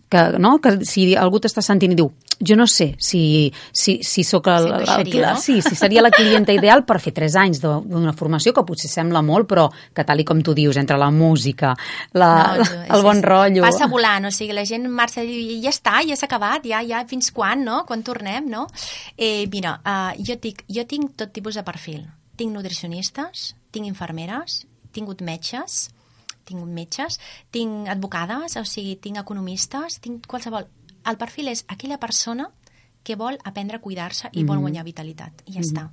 [0.09, 0.59] que, no?
[0.62, 4.68] que si algú t'està sentint i diu jo no sé si, si, si sóc el,
[4.68, 5.40] Si encaixaria, el, no?
[5.42, 9.22] sí, si seria la clienta ideal per fer 3 anys d'una formació que potser sembla
[9.26, 11.74] molt, però que tal i com tu dius, entre la música,
[12.14, 13.64] la, No, la, el bon rotllo...
[13.66, 17.02] Passa volant, o sigui, la gent marxa i ja està, ja s'ha acabat, ja, ja,
[17.11, 17.82] fins quan, no?
[17.88, 18.66] Quan tornem, no?
[19.16, 22.04] Eh, mira, uh, jo, tinc, jo tinc tot tipus de perfil.
[22.38, 24.62] Tinc nutricionistes, tinc infermeres,
[24.94, 25.88] tingut metges,
[26.49, 27.20] tinc metges,
[27.55, 30.66] tinc advocades, o sigui, tinc economistes, tinc qualsevol...
[31.09, 32.49] El perfil és aquella persona
[33.07, 34.62] que vol aprendre a cuidar-se i vol Mhm.
[34.66, 35.68] guanyar vitalitat, i ja Mhm.
[35.68, 35.90] està.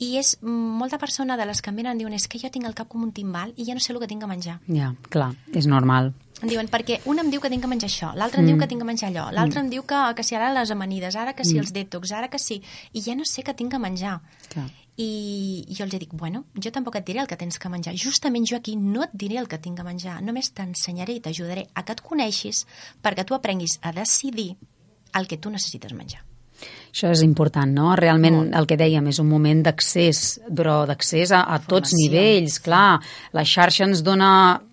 [0.00, 0.48] I és mm,
[0.80, 3.02] molta persona de les que em venen diuen és que jo tinc el cap com
[3.04, 4.58] un timbal i ja no sé el que tinc que menjar.
[4.66, 6.14] Ja, clar, és normal.
[6.40, 8.60] Em diuen, perquè un em diu que tinc que menjar això, l'altre em diu Mm.
[8.60, 9.64] que tinc que menjar allò, l'altre Mm.
[9.66, 11.58] em diu que, que si ara les amanides, ara que si Mm.
[11.60, 12.62] els detox, ara que sí,
[12.94, 14.22] i ja no sé què tinc que menjar.
[14.48, 14.70] Clar.
[15.00, 17.94] I jo els dic, bueno, jo tampoc et diré el que tens que menjar.
[17.96, 21.68] Justament jo aquí no et diré el que tinc que menjar, només t'ensenyaré i t'ajudaré
[21.72, 22.66] a que et coneixis
[23.00, 24.50] perquè tu aprenguis a decidir
[25.16, 26.20] el que tu necessites menjar.
[26.90, 27.94] Això és important, no?
[27.96, 32.98] Realment el que dèiem és un moment d'accés, però d'accés a, a tots nivells, clar.
[33.36, 34.32] La xarxa ens dona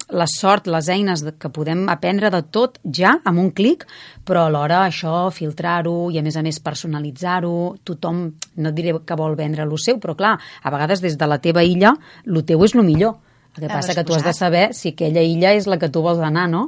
[0.09, 3.85] la sort, les eines que podem aprendre de tot ja amb un clic,
[4.27, 8.23] però alhora això, filtrar-ho i a més a més personalitzar-ho, tothom,
[8.55, 11.41] no et diré que vol vendre lo seu, però clar, a vegades des de la
[11.43, 11.95] teva illa,
[12.25, 13.17] lo teu és lo millor.
[13.57, 16.03] El que passa que tu has de saber si aquella illa és la que tu
[16.05, 16.67] vols anar, no?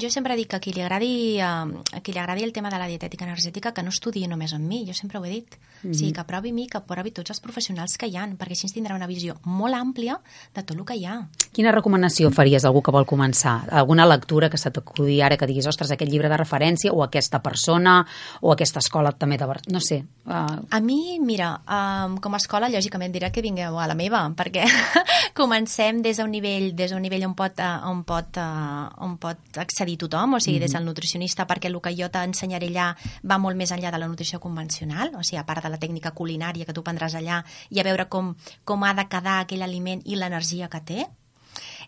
[0.00, 2.70] Jo sempre dic que a qui li agradi, eh, a qui li agradi el tema
[2.70, 5.58] de la dietètica energètica que no estudiï només amb mi, jo sempre ho he dit.
[5.82, 5.90] Mhm.
[5.90, 8.66] O sigui, que provi mi, que provi tots els professionals que hi han, perquè així
[8.66, 10.18] ens tindrà una visió molt àmplia
[10.54, 11.28] de tot el que hi ha.
[11.52, 13.66] Quina recomanació faries a algú que vol començar?
[13.70, 17.40] Alguna lectura que se t'acudi ara que diguis, ostres, aquest llibre de referència, o aquesta
[17.42, 18.06] persona,
[18.40, 19.46] o aquesta escola també de...
[19.72, 20.04] No sé.
[20.26, 24.22] Uh, A mi, mira, um, com a escola, lògicament dirà que vingueu a la meva,
[24.36, 24.64] perquè
[25.40, 29.58] comencem des d'un nivell, des d'un nivell on pot, uh, on pot, uh, on pot
[29.58, 30.78] accedir tothom, o sigui, des Mhm.
[30.78, 34.40] del nutricionista, perquè el que jo t'ensenyaré allà va molt més enllà de la nutrició
[34.40, 37.82] convencional, o sigui, a part de la tècnica culinària que tu prendràs allà i a
[37.82, 38.34] veure com,
[38.64, 41.06] com ha de quedar aquell aliment i l'energia que té.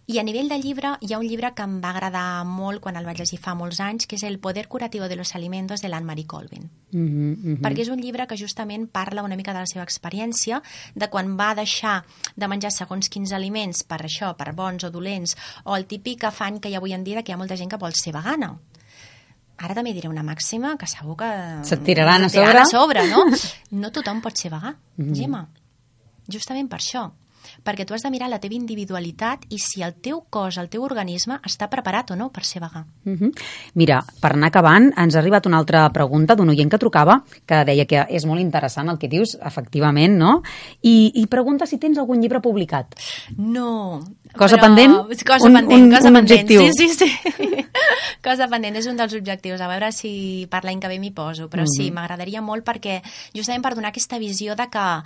[0.07, 2.97] I a nivell de llibre, hi ha un llibre que em va agradar molt quan
[2.99, 5.89] el vaig llegir fa molts anys, que és El poder curativo de los alimentos de
[5.89, 9.67] l'Anne-Marie Colvin mm -hmm, perquè és un llibre que justament parla una mica de la
[9.67, 10.61] seva experiència,
[10.95, 12.05] de quan va deixar
[12.37, 16.59] de menjar segons quins aliments per això, per bons o dolents, o el típic afany
[16.59, 18.59] que hi ha avui en dia que hi ha molta gent que vol ser vegana.
[19.59, 21.63] Ara també diré una màxima que segur que...
[21.63, 23.01] Se't tiraran a tiraran sobre.
[23.01, 23.25] a sobre, no?
[23.71, 25.15] No tothom pot ser vegà, Mhm.
[25.15, 25.49] Gemma.
[26.29, 27.13] Justament per això
[27.65, 30.83] perquè tu has de mirar la teva individualitat i si el teu cos, el teu
[30.83, 32.85] organisme està preparat o no per ser vegà.
[33.05, 33.33] Mm -hmm.
[33.75, 37.65] Mira, per anar acabant, ens ha arribat una altra pregunta d'un oient que trucava, que
[37.65, 40.43] deia que és molt interessant el que dius, efectivament, no?
[40.83, 42.95] I, i pregunta si tens algun llibre publicat.
[43.37, 44.01] No.
[44.37, 44.93] Cosa però- pendent?
[45.27, 46.31] Cosa Un- pendent, un- cosa un pendent.
[46.31, 46.63] objectiu.
[46.73, 47.13] Sí, sí, sí.
[48.23, 49.61] cosa pendent, és un dels objectius.
[49.61, 51.49] A veure si per l'any que ve m'hi poso.
[51.51, 51.95] Però sí, Mhm.
[51.95, 53.03] m'agradaria molt perquè
[53.35, 55.03] justament per donar aquesta visió de que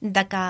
[0.00, 0.42] de que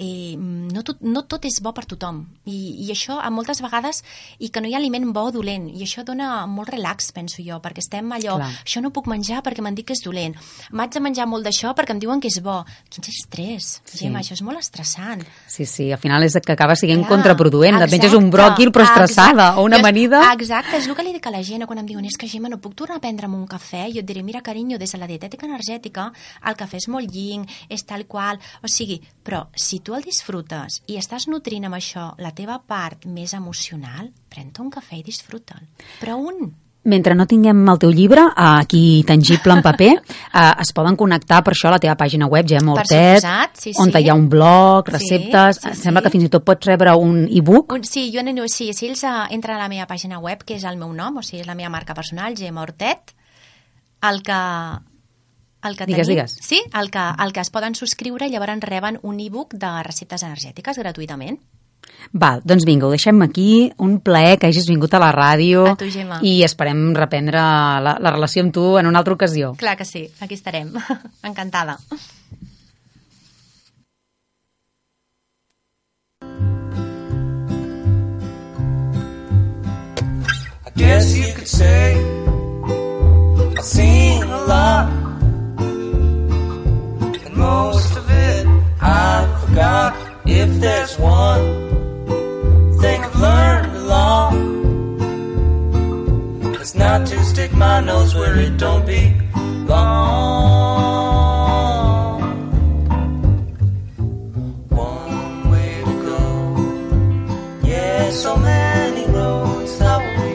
[0.00, 4.00] eh, no, tot, no tot és bo per tothom I, i això a moltes vegades
[4.40, 7.44] i que no hi ha aliment bo o dolent i això dona molt relax, penso
[7.44, 8.48] jo perquè estem allò, Clar.
[8.64, 10.36] això no puc menjar perquè m'han dit que és dolent
[10.72, 14.04] m'haig de menjar molt d'això perquè em diuen que és bo quin estrès, Sí.
[14.04, 17.76] Gemma, això és molt estressant Sí, sí, al final és que acaba sent Clar, contraproduent.
[17.82, 19.60] Et menges un exacte, bròquil però estressada, exacte.
[19.60, 20.20] o una amanida...
[20.32, 22.48] Exacte, és el que li dic a la gent quan em diuen és que Gemma
[22.48, 25.08] no puc tornar a prendre'm un cafè jo et diré, mira carinyo, des de la
[25.10, 26.08] dietètica energètica
[26.46, 28.77] el cafè és molt lling, és tal qual o sigui,
[29.24, 34.10] però si tu el disfrutes i estàs nutrint amb això la teva part més emocional
[34.30, 35.66] pren-te un cafè i disfruta'l
[36.00, 36.48] però un,
[36.88, 39.90] Mentre no tinguem el teu llibre eh, aquí tangible en paper,
[40.40, 43.58] eh, es poden connectar per això a la teva pàgina web, Gemma Per Hortet, suposat,
[43.60, 43.98] sí, on sí.
[43.98, 45.58] hi ha un blog, Sí, receptes...
[45.60, 46.06] sí, Em Sembla sí.
[46.06, 47.74] que fins i tot pots rebre un e-book.
[47.82, 50.64] sí, jo neno, sí, si ells uh, entren a la meva pàgina web que és
[50.64, 53.12] el meu nom, o sigui, és la meva marca personal Gemma Hortet
[54.08, 54.40] el que
[55.64, 56.38] el que Digues, tenim, digues.
[56.40, 60.22] Sí, el que, el que es poden subscriure i llavors reben un e-book de receptes
[60.22, 61.40] energètiques gratuïtament.
[62.12, 63.72] Val, doncs vinga, ho deixem aquí.
[63.78, 65.64] Un plaer que hagis vingut a la ràdio.
[65.72, 66.20] A tu, Gemma.
[66.22, 69.54] I esperem reprendre la, la relació amb tu en una altra ocasió.
[69.58, 70.72] Clar que sí, aquí estarem.
[71.28, 71.78] Encantada.
[80.66, 81.96] I guess you could say
[83.58, 85.07] I've seen a lot,
[90.28, 91.40] If there's one
[92.80, 94.32] thing I've learned along,
[96.60, 99.24] it's not to stick my nose where it don't belong.
[104.68, 106.20] One way to go,
[107.64, 110.28] yeah, so many roads that we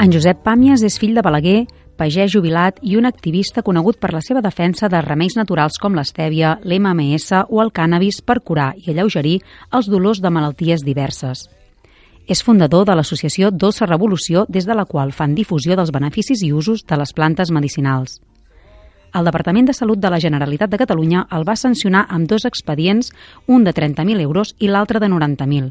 [0.00, 1.66] En Josep Pàmies és fill de Balaguer,
[1.96, 6.58] pagès jubilat i un activista conegut per la seva defensa de remeis naturals com l'estèvia,
[6.62, 9.38] l'MMS o el cànnabis per curar i alleugerir
[9.72, 11.46] els dolors de malalties diverses.
[12.26, 16.52] És fundador de l'associació Dolça Revolució, des de la qual fan difusió dels beneficis i
[16.52, 18.20] usos de les plantes medicinals.
[19.14, 23.12] El Departament de Salut de la Generalitat de Catalunya el va sancionar amb dos expedients,
[23.46, 25.70] un de 30.000 euros i l'altre de 90.000.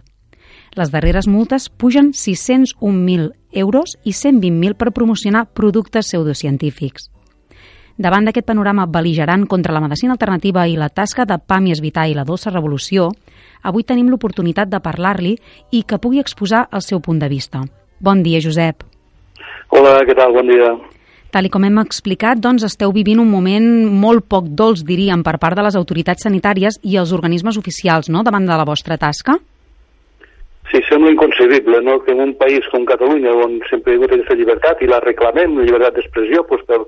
[0.80, 7.10] Les darreres multes pugen 601.000 euros i 120.000 per promocionar productes pseudocientífics.
[7.98, 12.16] Davant d'aquest panorama beligerant contra la medicina alternativa i la tasca de Pàmies Vitae i
[12.18, 13.12] la dolça revolució,
[13.62, 15.36] avui tenim l'oportunitat de parlar-li
[15.72, 17.62] i que pugui exposar el seu punt de vista.
[18.02, 18.82] Bon dia, Josep.
[19.70, 20.34] Hola, què tal?
[20.34, 20.74] Bon dia.
[21.34, 25.58] Tal com hem explicat, doncs esteu vivint un moment molt poc dolç, diríem, per part
[25.58, 29.40] de les autoritats sanitàries i els organismes oficials, no?, davant de la vostra tasca.
[30.74, 34.14] Sí, sembla inconcebible, no?, que en un país com Catalunya, on sempre hi ha hagut
[34.16, 36.80] aquesta llibertat i la reclamem, la llibertat d'expressió, doncs per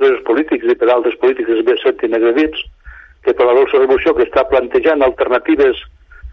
[0.00, 2.62] presos polítics i per altres polítics es ben sentin agredits,
[3.28, 5.82] que per la dolça revolució que està plantejant alternatives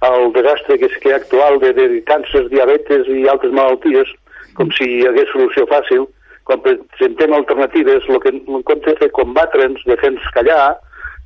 [0.08, 4.16] al desastre que és que actual de, de càncers, diabetes i altres malalties,
[4.56, 6.08] com si hi hagués solució fàcil,
[6.48, 10.78] quan presentem alternatives, el que en comptes de combatre'ns, de fer-nos callar,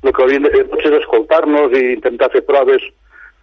[0.02, 2.82] el que hauríem de fer potser és escoltar-nos i intentar fer proves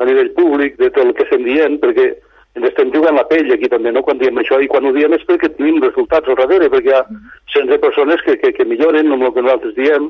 [0.03, 2.11] a nivell públic de tot el que estem dient, perquè
[2.55, 5.13] ens estem jugant la pell aquí també, no?, quan diem això, i quan ho diem
[5.17, 7.03] és perquè tenim resultats al darrere, perquè hi ha
[7.51, 10.07] cents de persones que, que, que milloren amb el que nosaltres diem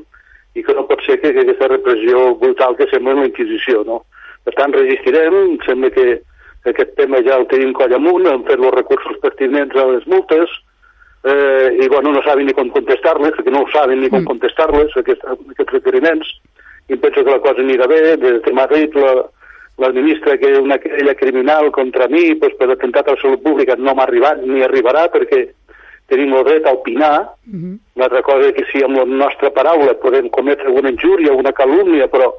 [0.54, 4.04] i que no pot ser que, que aquesta repressió brutal que sembla la Inquisició, no?
[4.46, 6.06] Per tant, resistirem, sembla que
[6.70, 10.54] aquest tema ja el tenim coll amunt, hem fet els recursos pertinents a les multes,
[11.26, 14.30] eh, i bueno, no saben ni com contestar-les, perquè no ho saben ni com Mm.
[14.32, 16.30] contestar-les, aquest, aquests requeriments,
[16.88, 19.26] i penso que la cosa anirà bé, des de Madrid la,
[19.78, 23.76] la ministra que una querella criminal contra mi pues, per atemptat a la salut pública
[23.76, 25.46] no m'ha arribat ni arribarà perquè
[26.08, 27.78] tenim el dret a opinar, Uh -huh.
[27.94, 32.08] L'altra cosa és que si amb la nostra paraula podem cometre alguna injúria, alguna calúmnia,
[32.08, 32.34] però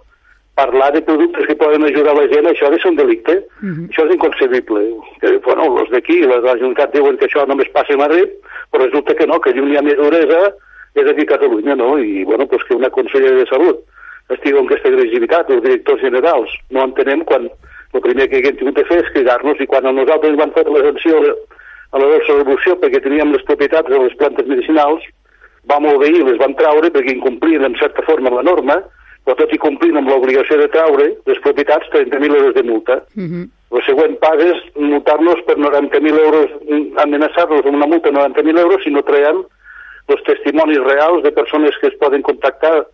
[0.54, 3.48] parlar de productes que poden ajudar la gent, això ser un delicte.
[3.62, 3.90] Uh -huh.
[3.90, 4.82] Això és inconcebible.
[5.22, 8.30] Que, bueno, els d'aquí, la, la Generalitat diuen que això només passa a Madrid,
[8.72, 10.54] però resulta que no, que on hi ha més duresa
[10.94, 11.98] és aquí a Catalunya, no?
[11.98, 13.78] I, bueno, pues que una consellera de Salut
[14.36, 17.48] estigui amb aquesta agressivitat, els directors generals, no entenem quan
[17.94, 20.66] el primer que haguem tingut de fer és cridar-nos i quan a nosaltres van fer
[20.68, 25.04] la sanció a la dolça revolució perquè teníem les propietats de les plantes medicinals,
[25.72, 28.82] vam obeir, les vam traure perquè incomplien en certa forma la norma,
[29.28, 33.02] però tot i complint amb l'obligació de traure les propietats 30.000 euros de multa.
[33.16, 33.46] Uh -huh.
[33.76, 36.48] El següent pas és multar-nos per 90.000 euros,
[37.04, 39.44] amenaçar-nos amb una multa de 90.000 euros si no traiem
[40.08, 42.88] els testimonis reals de persones que es poden contactar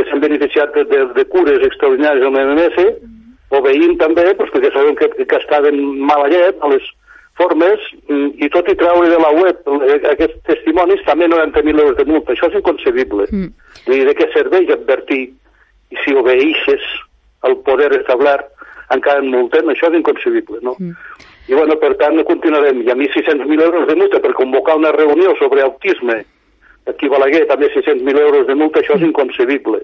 [0.00, 2.80] que s'han beneficiat de, de, de cures extraordinàries amb l'MMS,
[3.60, 5.78] obeint també, doncs, perquè sabem que, que estaven
[6.08, 6.86] mala llet a les
[7.40, 9.68] formes, mm, i tot i treure de la web
[10.12, 12.34] aquests testimonis també 90.000 euros de multa.
[12.34, 13.28] Això és inconcebible.
[13.32, 13.52] Mm.
[13.90, 15.22] I de què serveix advertir
[15.90, 16.88] i si obeixes
[17.48, 18.50] el poder establert
[18.94, 20.74] encara en multen, això és inconcebible, no?
[20.78, 20.96] Mm.
[21.50, 22.82] I bueno, per tant, continuarem.
[22.84, 26.20] I a mi 600.000 euros de multa per convocar una reunió sobre autisme
[26.88, 29.82] aquí a Balaguer, també 600.000 euros de multa, això és inconcebible.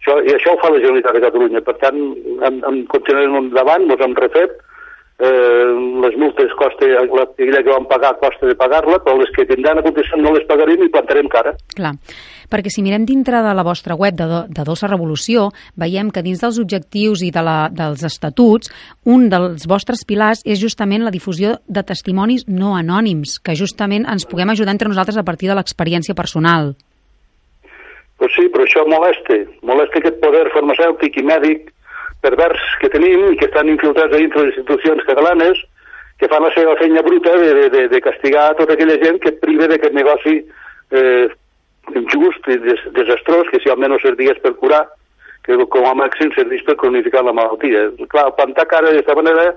[0.00, 1.64] Això, I això ho fa la Generalitat de Catalunya.
[1.64, 1.98] Per tant,
[2.48, 4.58] en, en continuarem endavant, ens hem refet,
[5.18, 5.66] eh,
[6.04, 9.86] les multes costa, la que vam pagar costa de pagar-la, però les que tindran a
[9.86, 11.54] continuació no les pagarem i plantarem cara.
[11.76, 11.94] Clar,
[12.50, 16.42] perquè si mirem dintre de la vostra web de, de Dolça Revolució, veiem que dins
[16.42, 18.72] dels objectius i de la, dels estatuts,
[19.04, 24.26] un dels vostres pilars és justament la difusió de testimonis no anònims, que justament ens
[24.28, 26.74] puguem ajudar entre nosaltres a partir de l'experiència personal.
[28.18, 29.36] Pues sí, però això molesta.
[29.66, 31.70] Molesta aquest poder farmacèutic i mèdic
[32.24, 35.60] pervers que tenim i que estan infiltrats a dintre de les institucions catalanes
[36.20, 39.40] que fan la seva feina bruta de, de, de, castigar tota aquella gent que et
[39.42, 41.26] priva d'aquest negoci eh,
[41.92, 44.84] injust i des, desastrós que si almenys servies per curar
[45.44, 47.90] que com a màxim serveix per cronificar la malaltia.
[48.08, 49.50] Clar, plantar cara d'aquesta manera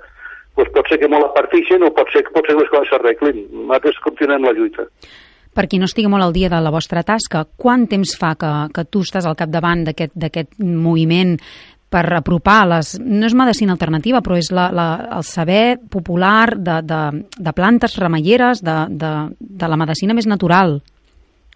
[0.57, 3.43] pues pot ser que molt la partixen o pot ser que potser les coses s'arreglin.
[3.53, 4.87] Nosaltres continuem la lluita.
[5.57, 8.51] Per qui no estigui molt al dia de la vostra tasca, quant temps fa que,
[8.73, 11.37] que tu estàs al capdavant d'aquest moviment
[11.93, 12.95] per apropar les...
[12.99, 17.01] No és medicina alternativa, però és la, la, el saber popular de, de,
[17.37, 20.79] de plantes remeieres, de, de, de la medicina més natural.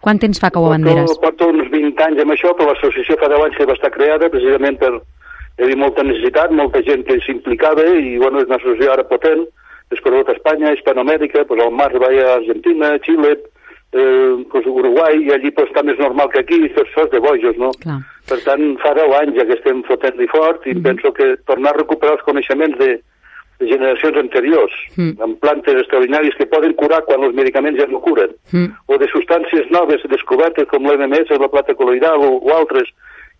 [0.02, 1.14] Quant temps fa que ho abanderes?
[1.22, 3.92] Porto, porto uns 20 anys amb això, però l'associació fa 10 anys que va estar
[3.94, 8.58] creada precisament per hi havia molta necessitat, molta gent que s'implicava i bueno, és una
[8.58, 9.44] associació ara potent,
[9.92, 13.36] és conegut a Espanya, Hispanoamèrica, pues, al mar va a Argentina, Xile,
[13.92, 17.56] eh, pues, Uruguai, i allí pues, està més normal que aquí, i és de bojos,
[17.60, 17.70] no?
[17.84, 18.00] Clar.
[18.28, 21.80] Per tant, fa 10 anys ja que estem fotent-li fort i penso que tornar a
[21.82, 22.96] recuperar els coneixements de,
[23.62, 25.14] de generacions anteriors, Mm.
[25.24, 28.68] amb plantes extraordinàries que poden curar quan els medicaments ja no curen, Mm.
[28.88, 32.90] o de substàncies noves descobertes com l'MMS, la plata col·loidal o, o altres,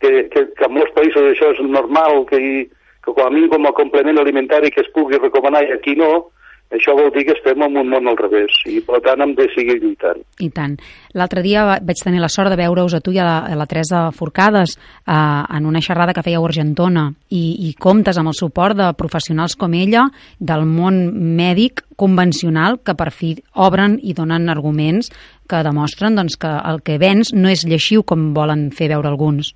[0.01, 2.65] que, que, que en molts països això és normal, que, hi,
[3.05, 6.31] que com a mínim com a complement alimentari que es pugui recomanar i aquí no,
[6.73, 9.47] això vol dir que estem en un món al revés i per tant hem de
[9.55, 10.23] seguir lluitant.
[10.41, 10.79] I tant.
[11.15, 13.57] L'altre dia va- vaig tenir la sort de veure-us a tu i a la, a
[13.59, 18.33] la Teresa Forcades eh, en una xerrada que fèieu a Argentona i, i comptes amb
[18.33, 20.07] el suport de professionals com ella
[20.41, 21.03] del món
[21.37, 25.13] mèdic convencional que per fi obren i donen arguments
[25.49, 29.53] que demostren doncs, que el que vens no és lleixiu com volen fer veure alguns.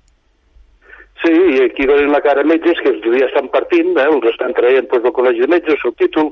[1.23, 4.27] Sí, i aquí donen la cara a metges que els ja estan partint, eh, els
[4.29, 6.27] estan traient pues, del col·legi de metges, el títol,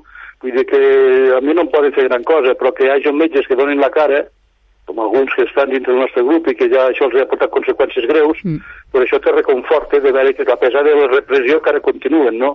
[0.46, 0.82] vull dir que
[1.34, 3.82] a mi no em poden fer gran cosa, però que hi hagi metges que donin
[3.82, 4.22] la cara,
[4.86, 7.54] com alguns que estan dintre del nostre grup i que ja això els ha portat
[7.56, 8.62] conseqüències greus, mm.
[8.94, 12.54] però això te reconforta de veure que a pesar de la repressió encara continuen, no?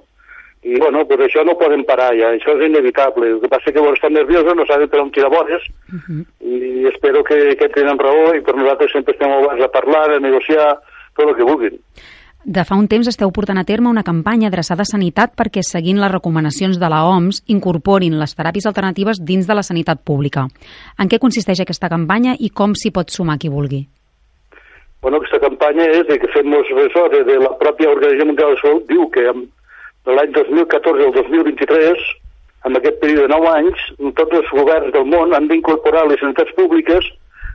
[0.62, 3.30] I, bueno, pues això no poden parar ja, això és inevitable.
[3.32, 6.24] El que passa que estan nerviosos, no saben per on tirar bones, uh -huh.
[6.45, 10.20] i espero que, que tenen raó i per nosaltres sempre estem oberts a parlar, a
[10.20, 10.78] negociar,
[11.16, 11.80] tot el que vulguin.
[12.45, 15.99] De fa un temps esteu portant a terme una campanya adreçada a sanitat perquè, seguint
[16.01, 20.47] les recomanacions de la OMS, incorporin les teràpies alternatives dins de la sanitat pública.
[20.97, 23.82] En què consisteix aquesta campanya i com s'hi pot sumar qui vulgui?
[25.05, 26.72] Bueno, aquesta campanya és de que fem-nos
[27.12, 29.28] de, de la pròpia Organització Mundial de Salut, diu que
[30.09, 32.11] de l'any 2014 al 2023,
[32.68, 33.86] en aquest període de 9 anys,
[34.16, 37.05] tots els governs del món han d'incorporar les sanitats públiques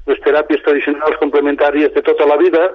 [0.05, 2.67] les teràpies tradicionals complementàries de tota la vida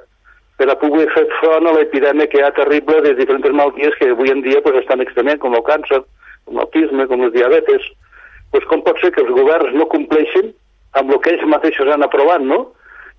[0.60, 4.10] per a poder fer front a l'epidèmia que hi ha terrible de diferents malalties que
[4.12, 6.02] avui en dia pues, estan extremament, com el càncer,
[6.44, 7.86] com l'autisme, com els diabetes.
[8.52, 10.52] Pues, com pot ser que els governs no compleixin
[11.00, 12.60] amb el que ells mateixos han aprovat, no?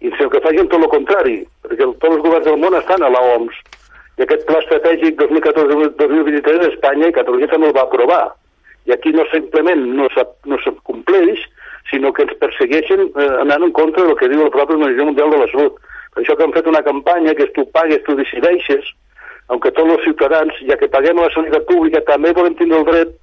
[0.06, 1.36] I sinó que facin tot el contrari,
[1.66, 3.58] perquè tots els governs del món estan a la OMS.
[4.22, 8.24] I aquest pla estratègic 2014-2023 Espanya i Catalunya també el va aprovar.
[8.86, 11.42] I aquí no simplement no se, no se compleix,
[11.90, 15.34] sinó que ens persegueixen eh, anant en contra del que diu el propi Organització Mundial
[15.34, 18.18] de la Salut per això que han fet una campanya que és tu pagues, tu
[18.20, 18.92] decideixes,
[19.52, 22.88] aunque tots els ciutadans, ja que paguem a la sanitat pública, també volem tindre el
[22.88, 23.18] dret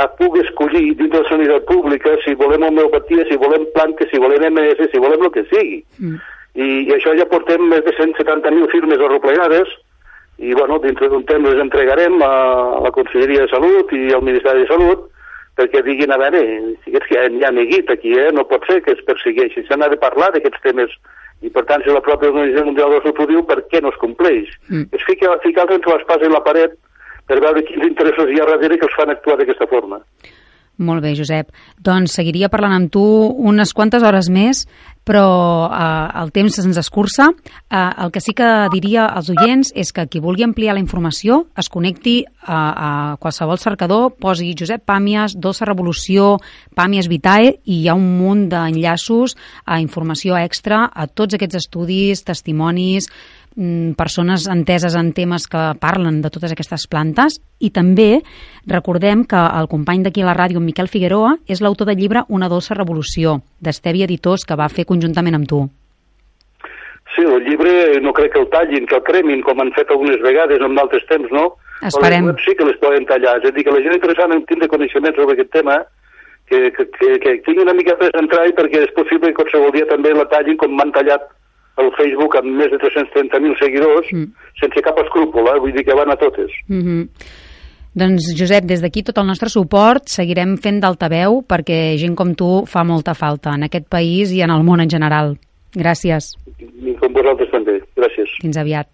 [0.00, 4.20] a poder escollir dins de la sanitat pública si volem homeopatia, si volem plantes, si
[4.20, 5.80] volem MS, si volem el que sigui.
[6.00, 6.18] Mm.
[6.52, 9.72] I, I això ja portem més de 170.000 firmes arreplegades
[10.38, 12.32] i, bueno, dintre d'un temps les entregarem a
[12.84, 15.08] la Conselleria de Salut i al Ministeri de Salut
[15.56, 16.40] perquè diguin, a veure,
[16.84, 18.30] si és que hi ha neguit aquí, eh?
[18.32, 20.94] no pot ser que es persegueixi, s'ha de parlar d'aquests temes
[21.42, 23.82] i per tant si la pròpia Organització Mundial de la Salut ho diu, per què
[23.82, 24.50] no es compleix?
[24.70, 24.86] Mm.
[24.94, 26.78] És ficar, ficar entre l'espasa i la paret
[27.30, 30.00] per veure quins interessos hi ha darrere que els fan actuar d'aquesta forma.
[30.82, 31.52] Molt bé, Josep.
[31.78, 33.02] Doncs seguiria parlant amb tu
[33.52, 34.64] unes quantes hores més,
[35.06, 35.26] però
[35.66, 37.28] eh, el temps se'ns escurça.
[37.32, 41.44] Eh, el que sí que diria als oients és que qui vulgui ampliar la informació
[41.58, 42.90] es connecti a, a
[43.22, 46.36] qualsevol cercador, posi Josep Pàmies, Dolça Revolució,
[46.78, 52.24] Pàmies Vitae, i hi ha un munt d'enllaços a informació extra a tots aquests estudis,
[52.26, 53.10] testimonis,
[53.96, 58.22] persones enteses en temes que parlen de totes aquestes plantes i també
[58.66, 62.48] recordem que el company d'aquí a la ràdio, Miquel Figueroa, és l'autor del llibre Una
[62.48, 65.62] dolça revolució, d'Estevi Editors, que va fer conjuntament amb tu.
[67.12, 70.22] Sí, el llibre no crec que el tallin, que el cremin, com han fet algunes
[70.24, 71.58] vegades en d'altres temps, no?
[71.84, 72.30] Esperem.
[72.30, 74.70] Les sí que les poden tallar, és a dir, que la gent interessant en tindre
[74.70, 75.82] coneixements sobre aquest tema,
[76.48, 79.88] que, que, que, que tingui una mica més d'entrar perquè és possible que qualsevol dia
[79.90, 81.24] també la tallin com m'han tallat
[81.80, 84.28] el Facebook amb més de 330.000 seguidors mm.
[84.60, 85.58] sense cap escrúpol, eh?
[85.62, 86.52] vull dir que van a totes.
[86.68, 87.08] Mm -hmm.
[87.94, 92.64] Doncs, Josep, des d'aquí tot el nostre suport seguirem fent d'altaveu perquè gent com tu
[92.64, 95.36] fa molta falta en aquest país i en el món en general.
[95.76, 96.32] Gràcies.
[96.58, 97.80] I com vosaltres també.
[97.96, 98.28] Gràcies.
[98.40, 98.88] Fins aviat.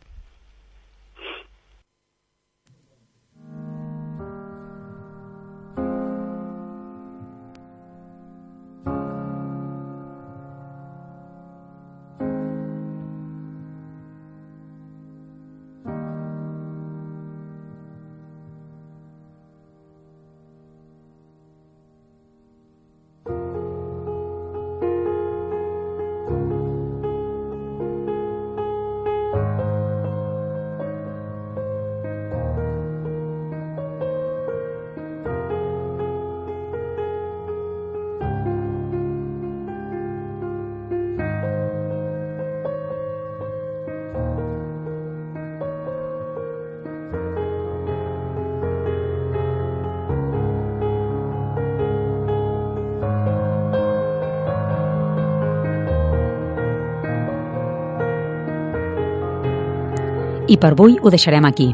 [60.48, 61.68] I per avui ho deixarem aquí.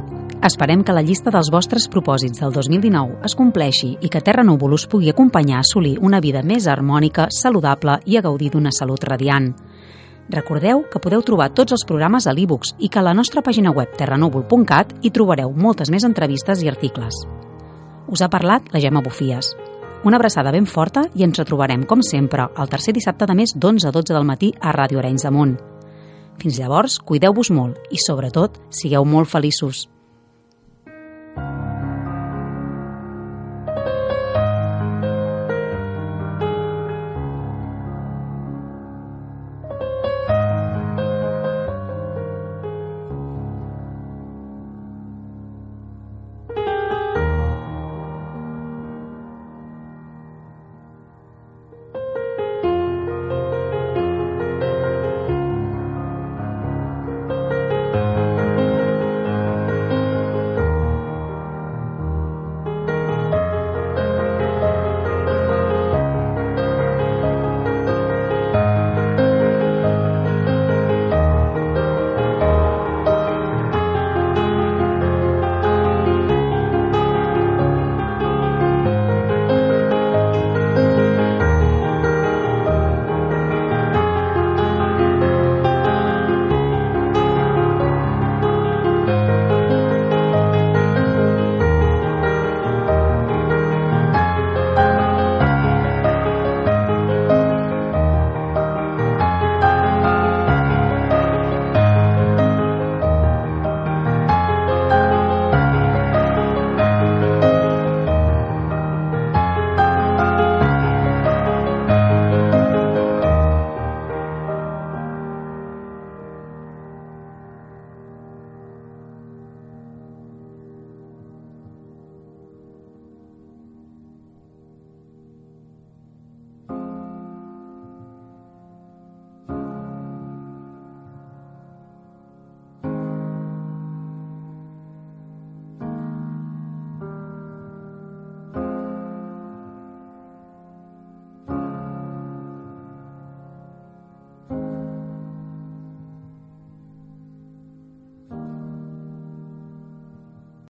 [0.45, 4.75] Esperem que la llista dels vostres propòsits del 2019 es compleixi i que Terra Núvol
[4.75, 9.05] us pugui acompanyar a assolir una vida més harmònica, saludable i a gaudir d'una salut
[9.07, 9.53] radiant.
[10.29, 13.71] Recordeu que podeu trobar tots els programes a l'e-books i que a la nostra pàgina
[13.71, 17.21] web terranúvol.cat hi trobareu moltes més entrevistes i articles.
[18.09, 19.53] Us ha parlat la Gemma Bufies.
[20.05, 23.87] Una abraçada ben forta i ens retrobarem, com sempre, el tercer dissabte de mes d'11
[23.87, 25.74] a 12 del matí a Ràdio Arenys de Munt.
[26.43, 29.87] Fins llavors, cuideu-vos molt i, sobretot, sigueu molt feliços.